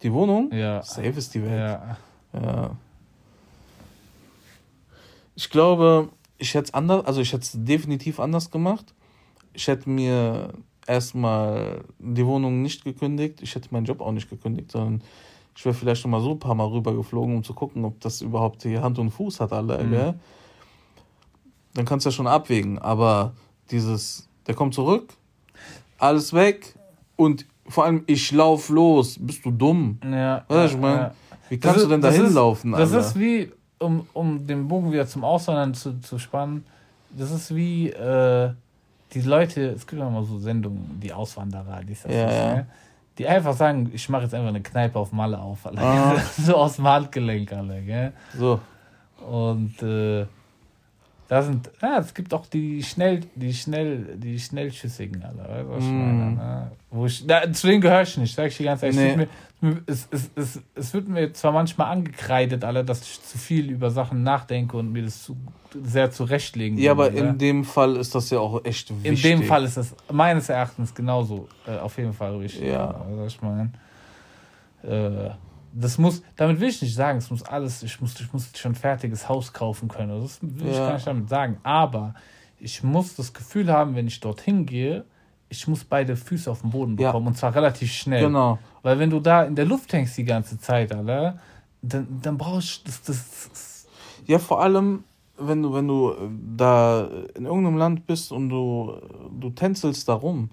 [0.01, 0.51] Die Wohnung?
[0.51, 0.81] Ja.
[0.81, 1.51] Safe ist die weg.
[1.51, 1.97] Ja.
[2.33, 2.71] Ja.
[5.35, 8.93] Ich glaube, ich hätte es anders, also ich hätte es definitiv anders gemacht.
[9.53, 10.53] Ich hätte mir
[10.87, 13.41] erstmal die Wohnung nicht gekündigt.
[13.41, 15.01] Ich hätte meinen Job auch nicht gekündigt, sondern
[15.55, 18.21] ich wäre vielleicht noch mal so ein paar Mal rübergeflogen, um zu gucken, ob das
[18.21, 19.91] überhaupt hier Hand und Fuß hat, alle, Mhm.
[19.91, 20.13] gell?
[21.73, 22.79] Dann kannst du ja schon abwägen.
[22.79, 23.33] Aber
[23.69, 25.13] dieses, der kommt zurück,
[25.97, 26.75] alles weg
[27.15, 29.17] und vor allem ich lauf los.
[29.19, 29.99] Bist du dumm?
[30.03, 30.43] Ja.
[30.47, 31.13] Weißt du, ich mein, ja.
[31.51, 32.99] Wie kannst ist- du denn das dahin ist- laufen, Das Alter?
[32.99, 36.63] ist wie, um, um den Bogen wieder zum Auswandern zu, zu spannen,
[37.09, 38.51] das ist wie äh,
[39.13, 42.53] die Leute, es gibt ja immer so Sendungen, die Auswanderer, die, Ja, das, ja.
[42.55, 42.65] ne?
[43.17, 45.81] die einfach sagen, ich mache jetzt einfach eine Kneipe auf Malle auf, Alter.
[45.83, 46.15] Ah.
[46.41, 48.13] so aus dem Handgelenk, alle, gell?
[48.37, 48.61] So.
[49.29, 50.25] Und äh,
[51.27, 55.69] Da sind, ja, es gibt auch die schnell, die schnell, die schnellschüssigen, alle, weißt du,
[55.69, 56.71] was ich meine, ne?
[56.89, 58.97] Wo ich, da, zu denen gehöre ich nicht, sag ich dir ganz ehrlich.
[58.99, 59.07] Nee.
[59.09, 59.27] Wird mir,
[59.85, 63.91] es, es, es, es wird mir zwar manchmal angekreidet, alle, dass ich zu viel über
[63.91, 65.37] Sachen nachdenke und mir das zu,
[65.83, 67.17] sehr zurechtlegen Ja, aber ne?
[67.17, 69.21] in dem Fall ist das ja auch echt In wichtig.
[69.21, 72.67] dem Fall ist es meines Erachtens genauso äh, auf jeden Fall richtig.
[72.69, 72.89] Ja.
[73.07, 73.71] Also ich meine,
[74.83, 75.29] äh,
[75.73, 78.73] das muss, damit will ich nicht sagen, es muss alles, ich muss, ich muss schon
[78.73, 80.21] ein fertiges Haus kaufen können.
[80.21, 80.87] Das will ich Ja.
[80.87, 81.57] gar nicht damit sagen.
[81.63, 82.13] Aber
[82.59, 85.05] ich muss das Gefühl haben, wenn ich dorthin gehe,
[85.51, 87.09] ich muss beide Füße auf den Boden Ja.
[87.09, 88.25] bekommen und zwar relativ schnell.
[88.25, 88.57] Genau.
[88.83, 91.37] Weil wenn du da in der Luft hängst die ganze Zeit, Alter,
[91.81, 93.87] dann, dann brauchst du das, das,
[94.25, 95.03] Ja, vor allem,
[95.37, 96.15] wenn du, wenn du äh,
[96.55, 98.95] da in irgendeinem Land bist und du,
[99.39, 100.49] du tänzelst da rum,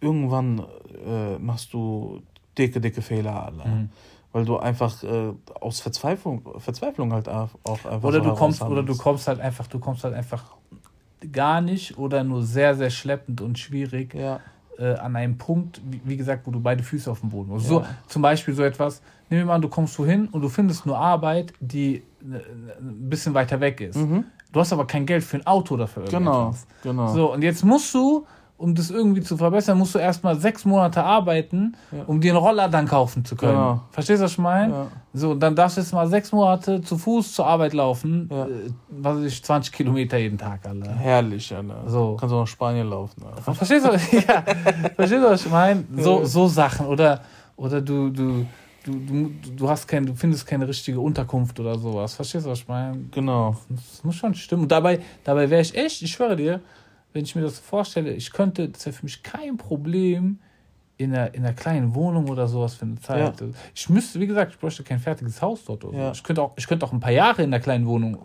[0.00, 0.60] irgendwann
[1.04, 2.22] äh, machst du
[2.56, 3.66] dicke, dicke Fehler, alle.
[3.66, 3.88] Mhm.
[4.32, 8.96] Weil du einfach äh, aus Verzweiflung, Verzweiflung halt auch einfach Oder du kommst, oder du
[8.96, 10.44] kommst halt einfach, du kommst halt einfach
[11.32, 14.40] gar nicht oder nur sehr, sehr schleppend und schwierig Ja,
[14.78, 17.64] äh, an einem Punkt, wie, wie gesagt, wo du beide Füße auf dem Boden hast.
[17.64, 17.68] Ja.
[17.68, 20.86] So, zum Beispiel so etwas, nehmen wir mal an, du kommst wohin und du findest
[20.86, 22.02] nur Arbeit, die äh,
[22.78, 23.96] ein bisschen weiter weg ist.
[23.96, 24.24] mhm.
[24.52, 26.04] Du hast aber kein Geld für ein Auto dafür.
[26.04, 27.08] genau, genau.
[27.08, 28.26] So, und jetzt musst du,
[28.58, 32.04] um das irgendwie zu verbessern, musst du erstmal sechs Monate arbeiten, Ja.
[32.06, 33.52] um dir einen Roller dann kaufen zu können.
[33.52, 33.80] Genau.
[33.90, 34.72] Verstehst du, was ich meine?
[34.72, 34.86] Ja.
[35.12, 38.46] So, dann darfst du jetzt mal sechs Monate zu Fuß zur Arbeit laufen, Ja.
[38.46, 38.48] äh,
[38.88, 40.90] was weiß ich, 20 Kilometer jeden Tag, Alter.
[40.94, 41.82] Herrlich, Alter.
[41.86, 42.16] So.
[42.18, 43.22] Kannst du nach Spanien laufen.
[43.24, 43.54] Alter.
[43.54, 44.42] Verstehst du, ja,
[44.94, 45.84] verstehst du, was ich meine?
[45.98, 46.86] So, so Sachen.
[46.86, 47.20] Oder,
[47.56, 48.46] oder du, du,
[48.84, 52.14] du, du, du hast kein, du findest keine richtige Unterkunft oder sowas.
[52.14, 52.98] Verstehst du, was ich meine?
[53.10, 53.54] Genau.
[53.68, 54.62] Das muss schon stimmen.
[54.62, 56.60] Und dabei, dabei wäre ich echt, ich schwöre dir,
[57.16, 60.38] wenn ich mir das vorstelle, ich könnte, das wäre für mich kein Problem,
[60.98, 63.34] in einer, in einer kleinen Wohnung oder sowas für eine Zeit.
[63.74, 65.84] Ich müsste, wie gesagt, ich bräuchte kein fertiges Haus dort.
[65.84, 66.06] Oder Ja.
[66.06, 66.12] so.
[66.12, 68.16] ich, könnte auch, ich könnte auch ein paar Jahre in einer kleinen Wohnung.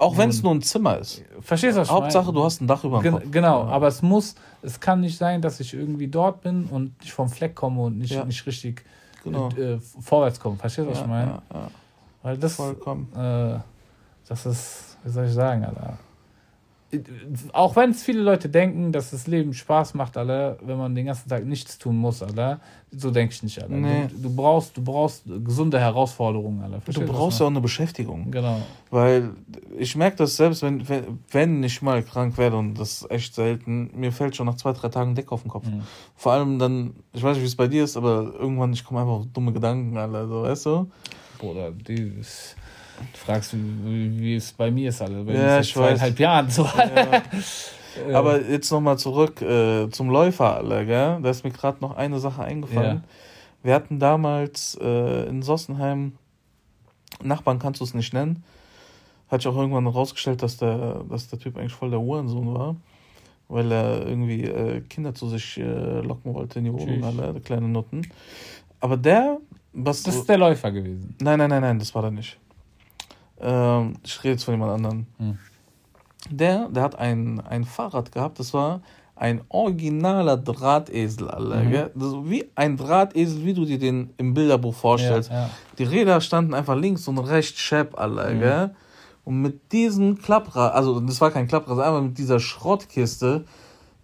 [0.00, 1.22] Auch wenn es nur ein Zimmer ist.
[1.40, 2.38] Verstehst du, was Hauptsache, meine?
[2.38, 3.22] du hast ein Dach über dem Kopf.
[3.22, 6.98] Gen genau, aber es muss, es kann nicht sein, dass ich irgendwie dort bin und
[7.00, 8.24] nicht vom Fleck komme und nicht, Ja.
[8.24, 8.84] nicht richtig
[9.22, 9.48] Genau.
[9.50, 10.56] äh, vorwärts komme.
[10.56, 11.30] Verstehst du, was Ja, ich meine?
[11.30, 11.68] ja, ja.
[12.24, 13.12] Weil das, Vollkommen.
[13.14, 13.60] äh,
[14.28, 15.98] das ist, wie soll ich sagen, Alter.
[17.54, 21.06] Auch wenn es viele Leute denken, dass das Leben Spaß macht, Alter, wenn man den
[21.06, 23.74] ganzen Tag nichts tun muss, Alter, so denke ich nicht, Alter.
[23.74, 24.08] Nee.
[24.12, 26.92] Du, du, brauchst, du brauchst gesunde Herausforderungen, Alter.
[26.92, 28.30] Du brauchst ja auch eine Beschäftigung.
[28.30, 28.60] Genau.
[28.90, 29.30] Weil
[29.78, 30.86] ich merke das selbst, wenn,
[31.30, 34.72] wenn, ich mal krank werde, und das ist echt selten, mir fällt schon nach zwei,
[34.72, 35.66] drei Tagen Deck auf den Kopf.
[35.66, 35.82] Mhm.
[36.14, 39.00] Vor allem dann, ich weiß nicht, wie es bei dir ist, aber irgendwann, ich komme
[39.00, 40.90] einfach auf dumme Gedanken, Alter, so, weißt du?
[41.38, 42.12] Bruder, die,
[43.12, 45.24] du fragst, wie, wie es bei mir ist, Alter.
[45.24, 46.64] Bei Ja, mir ist ich zweieinhalb Jahren so.
[46.64, 47.22] Ja.
[48.18, 51.18] Aber jetzt nochmal zurück äh, zum Läufer, Alter, gell?
[51.22, 53.04] Da ist mir gerade noch eine Sache eingefallen.
[53.62, 56.12] Wir hatten damals äh, in Sossenheim,
[57.22, 58.42] Nachbarn kannst du es nicht nennen,
[59.28, 62.76] hat sich auch irgendwann rausgestellt, dass der, dass der Typ eigentlich voll der Uhrensohn war,
[63.48, 67.68] weil er irgendwie äh, Kinder zu sich äh, locken wollte in die Wohnung, alle, kleine
[67.68, 68.02] Nutten.
[68.80, 69.38] Aber der,
[69.72, 70.02] was.
[70.02, 71.14] das ist der Läufer gewesen.
[71.20, 72.38] nein, nein, nein, nein, das war der nicht.
[73.42, 75.06] Ähm, ich rede jetzt von jemand anderem.
[75.18, 75.38] Hm.
[76.30, 78.80] Der, der hat ein, ein Fahrrad gehabt, das war
[79.16, 81.72] ein originaler Drahtesel, Alter, Mhm.
[81.94, 85.30] Das wie ein Drahtesel, wie du dir den im Bilderbuch vorstellst.
[85.30, 85.50] Ja, ja.
[85.78, 88.40] Die Räder standen einfach links und rechts schepp, Alter, Mhm.
[88.40, 88.74] gell?
[89.24, 93.44] Und mit diesem Klapprad, also das war kein Klapprad, aber mit dieser Schrottkiste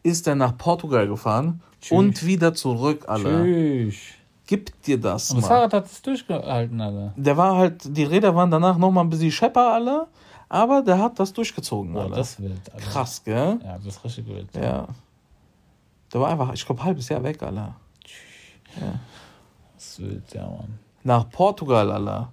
[0.05, 1.91] ist er nach Portugal gefahren Tschüss.
[1.99, 3.43] und wieder zurück, Alter.
[3.45, 3.97] Tschüss.
[4.49, 5.57] Gib dir das Und das mal.
[5.57, 7.13] Fahrrad hat es durchgehalten, Alter.
[7.17, 10.09] Der war halt, die Räder waren danach nochmal ein bisschen schepper, Alter,
[10.49, 12.17] aber der hat das durchgezogen, Boah, Alter.
[12.17, 12.87] das ist wild, Alter.
[12.87, 13.61] Krass, gell?
[13.63, 14.49] Ja, das ist richtig wild.
[14.57, 14.89] Ja.
[16.15, 17.77] Der war einfach, ich glaube, halbes Jahr weg, Alter.
[19.75, 20.79] Das ist wild, ja, Mann.
[21.05, 22.33] Nach Portugal, Alter.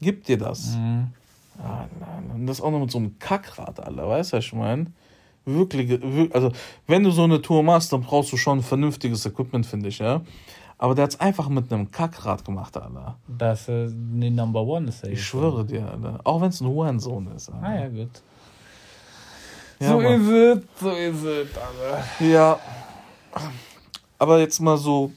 [0.00, 0.76] Gib dir das.
[0.76, 1.08] Mhm.
[1.62, 4.52] Ah, nein, und das auch noch mit so einem Kackrad, Alter, weißt du, was ich
[4.52, 4.86] meine?
[5.46, 6.50] Wirklich, wirklich, also,
[6.86, 10.20] wenn du so eine Tour machst, dann brauchst du schon vernünftiges Equipment, finde ich, ja.
[10.78, 13.16] Aber der hat es einfach mit einem Kackrad gemacht, Alter.
[13.28, 16.20] Das ist die Number One ist er Ich schwöre dir, Alter.
[16.24, 17.48] Auch wenn es ein Hurensohn ist.
[17.50, 17.66] Alter.
[17.66, 18.22] Ah ja, gut.
[19.80, 22.24] Ja, so ist es, so ist es, Alter.
[22.24, 22.58] Ja.
[24.18, 25.12] Aber jetzt mal so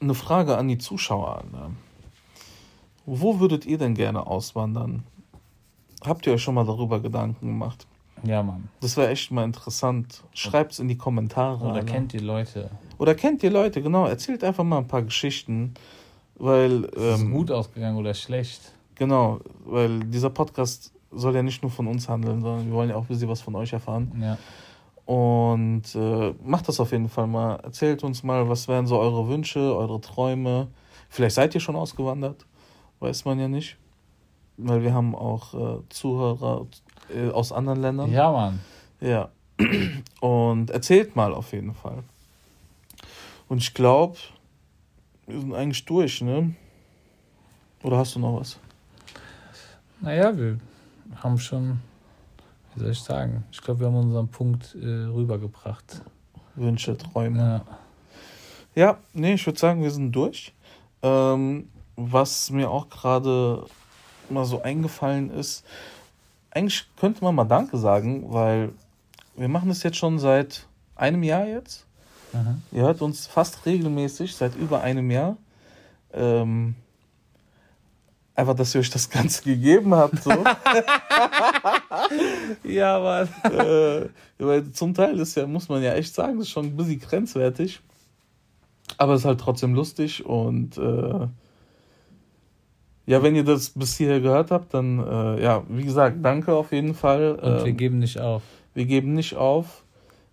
[0.00, 1.44] eine Frage an die Zuschauer.
[1.52, 1.70] Ne?
[3.06, 5.04] Wo würdet ihr denn gerne auswandern?
[6.04, 7.86] Habt ihr euch schon mal darüber Gedanken gemacht?
[8.24, 8.68] Ja, Mann.
[8.80, 10.22] Das wäre echt mal interessant.
[10.34, 11.64] Schreibt es in die Kommentare.
[11.64, 11.86] Oder Alter.
[11.86, 12.70] kennt ihr Leute?
[12.98, 14.06] Oder kennt ihr Leute, genau.
[14.06, 15.74] Erzählt einfach mal ein paar Geschichten.
[16.36, 18.72] Weil, Ist es ähm, gut ausgegangen oder schlecht?
[19.00, 22.96] genau, weil dieser Podcast soll ja nicht nur von uns handeln, sondern wir wollen ja
[22.96, 24.12] auch ein bisschen was von euch erfahren.
[24.20, 24.38] Ja.
[25.06, 27.56] Und äh, macht das auf jeden Fall mal.
[27.56, 30.68] Erzählt uns mal, was wären so eure Wünsche, eure Träume.
[31.08, 32.46] Vielleicht seid ihr schon ausgewandert,
[33.00, 33.76] weiß man ja nicht.
[34.56, 36.66] Weil wir haben auch äh, Zuhörer
[37.14, 38.10] äh, aus anderen Ländern.
[38.10, 38.60] Ja, Mann.
[39.00, 39.30] Ja.
[40.20, 42.02] Und erzählt mal auf jeden Fall.
[43.48, 44.16] Und ich glaube,
[45.26, 46.54] wir sind eigentlich durch, ne?
[47.82, 48.58] Oder hast du noch was?
[50.00, 50.58] Naja, wir
[51.16, 51.80] haben schon,
[52.74, 56.02] wie soll ich sagen, ich glaube, wir haben unseren Punkt äh, rübergebracht.
[56.54, 57.38] Wünsche, Träume.
[58.74, 60.54] Ja, ja nee, ich würde sagen, wir sind durch.
[61.02, 63.66] Ähm, was mir auch gerade
[64.28, 65.64] mal so eingefallen ist,
[66.50, 68.70] eigentlich könnte man mal Danke sagen, weil
[69.36, 71.86] wir machen das jetzt schon seit einem Jahr jetzt.
[72.32, 72.62] Mhm.
[72.72, 75.36] Ihr hört uns fast regelmäßig, seit über einem Jahr.
[76.12, 76.74] Ähm,
[78.34, 80.22] einfach, dass ihr euch das Ganze gegeben habt.
[80.22, 80.30] So.
[82.64, 83.28] ja, Mann.
[83.52, 86.76] äh, weil zum Teil ist ja, muss man ja echt sagen, das ist schon ein
[86.76, 87.80] bisschen grenzwertig.
[88.98, 91.28] Aber es ist halt trotzdem lustig und äh,
[93.10, 96.70] ja, wenn ihr das bis hierher gehört habt, dann äh, ja, wie gesagt, danke auf
[96.70, 97.32] jeden Fall.
[97.32, 98.44] Und ähm, wir geben nicht auf.
[98.72, 99.82] Wir geben nicht auf.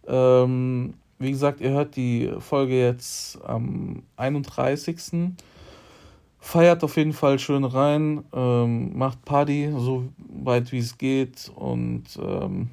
[0.05, 5.33] Ähm, wie gesagt, ihr hört die Folge jetzt am 31.
[6.39, 10.03] Feiert auf jeden Fall schön rein, ähm, macht Party, so
[10.43, 12.69] weit wie es geht und ähm,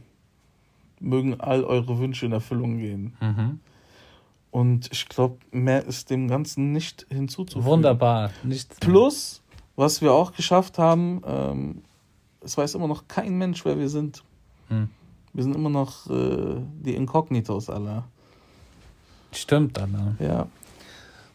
[1.00, 3.16] mögen all eure Wünsche in Erfüllung gehen.
[3.22, 3.60] Mhm.
[4.50, 7.64] Und ich glaube, mehr ist dem Ganzen nicht hinzuzufügen.
[7.64, 8.32] Wunderbar.
[8.42, 9.42] Nichts Plus,
[9.76, 11.82] was wir auch geschafft haben, ähm,
[12.40, 14.22] es weiß immer noch kein Mensch, wer wir sind.
[14.68, 14.88] Mhm.
[15.32, 18.04] Wir sind immer noch äh, die Inkognitos aller.
[19.32, 20.14] Stimmt, Anna.
[20.20, 20.46] Ja.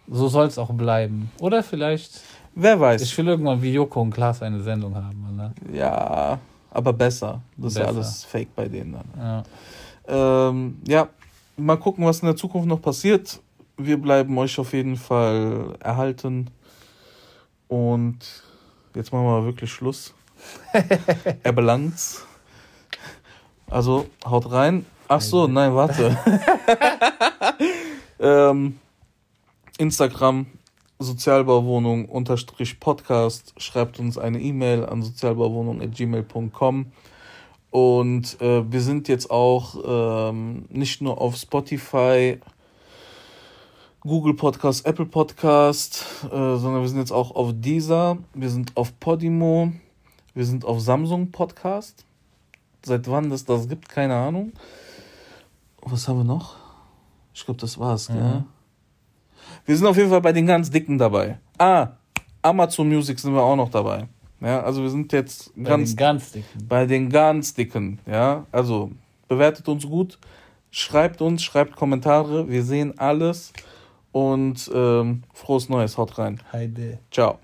[0.08, 1.32] So soll es auch bleiben.
[1.40, 2.22] Oder vielleicht.
[2.56, 3.02] Wer weiß.
[3.02, 5.54] Ich will irgendwann wie Joko und Klaas eine Sendung haben, Anna.
[5.72, 6.40] Ja,
[6.72, 7.42] aber besser.
[7.58, 7.82] Das besser.
[7.82, 9.44] ist ja alles fake bei denen dann.
[10.08, 10.50] Ja.
[10.50, 11.10] Ähm, ja,
[11.58, 13.40] mal gucken, was in der Zukunft noch passiert.
[13.78, 16.50] Wir bleiben euch auf jeden Fall erhalten.
[17.70, 18.18] Und
[18.96, 20.14] jetzt machen wir wirklich Schluss.
[21.44, 21.96] er belangt.
[23.70, 24.86] Also haut rein.
[25.08, 26.18] Ach so, nein, warte.
[28.20, 28.80] ähm,
[29.78, 30.48] Instagram
[30.98, 33.54] Sozialbauwohnung unterstrich Podcast.
[33.58, 36.92] Schreibt uns eine E-Mail an sozialbauwohnung.gmail.com.
[37.72, 42.40] Und äh, wir sind jetzt auch ähm, nicht nur auf Spotify,
[44.02, 48.98] Google Podcast, Apple Podcast, äh, sondern wir sind jetzt auch auf Deezer, wir sind auf
[48.98, 49.74] Podimo,
[50.34, 52.06] wir sind auf Samsung Podcast.
[52.82, 54.54] Seit wann das das gibt, keine Ahnung.
[55.82, 56.56] Was haben wir noch?
[57.34, 58.14] Ich glaube, das war's, mhm.
[58.14, 58.44] gell?
[59.66, 61.38] Wir sind auf jeden Fall bei den ganz Dicken dabei.
[61.58, 61.90] Ah,
[62.42, 64.08] Amazon Music sind wir auch noch dabei.
[64.40, 66.68] Ja, also wir sind jetzt bei ganz, den ganz Dicken.
[66.70, 68.46] Bei den ganz Dicken, ja.
[68.54, 68.92] Also
[69.28, 70.18] bewertet uns gut,
[70.72, 73.52] schreibt uns, schreibt Kommentare, wir sehen alles
[74.12, 76.40] und ähm, frohes Neues, haut rein.
[76.52, 77.00] Heide.
[77.12, 77.40] Ciao.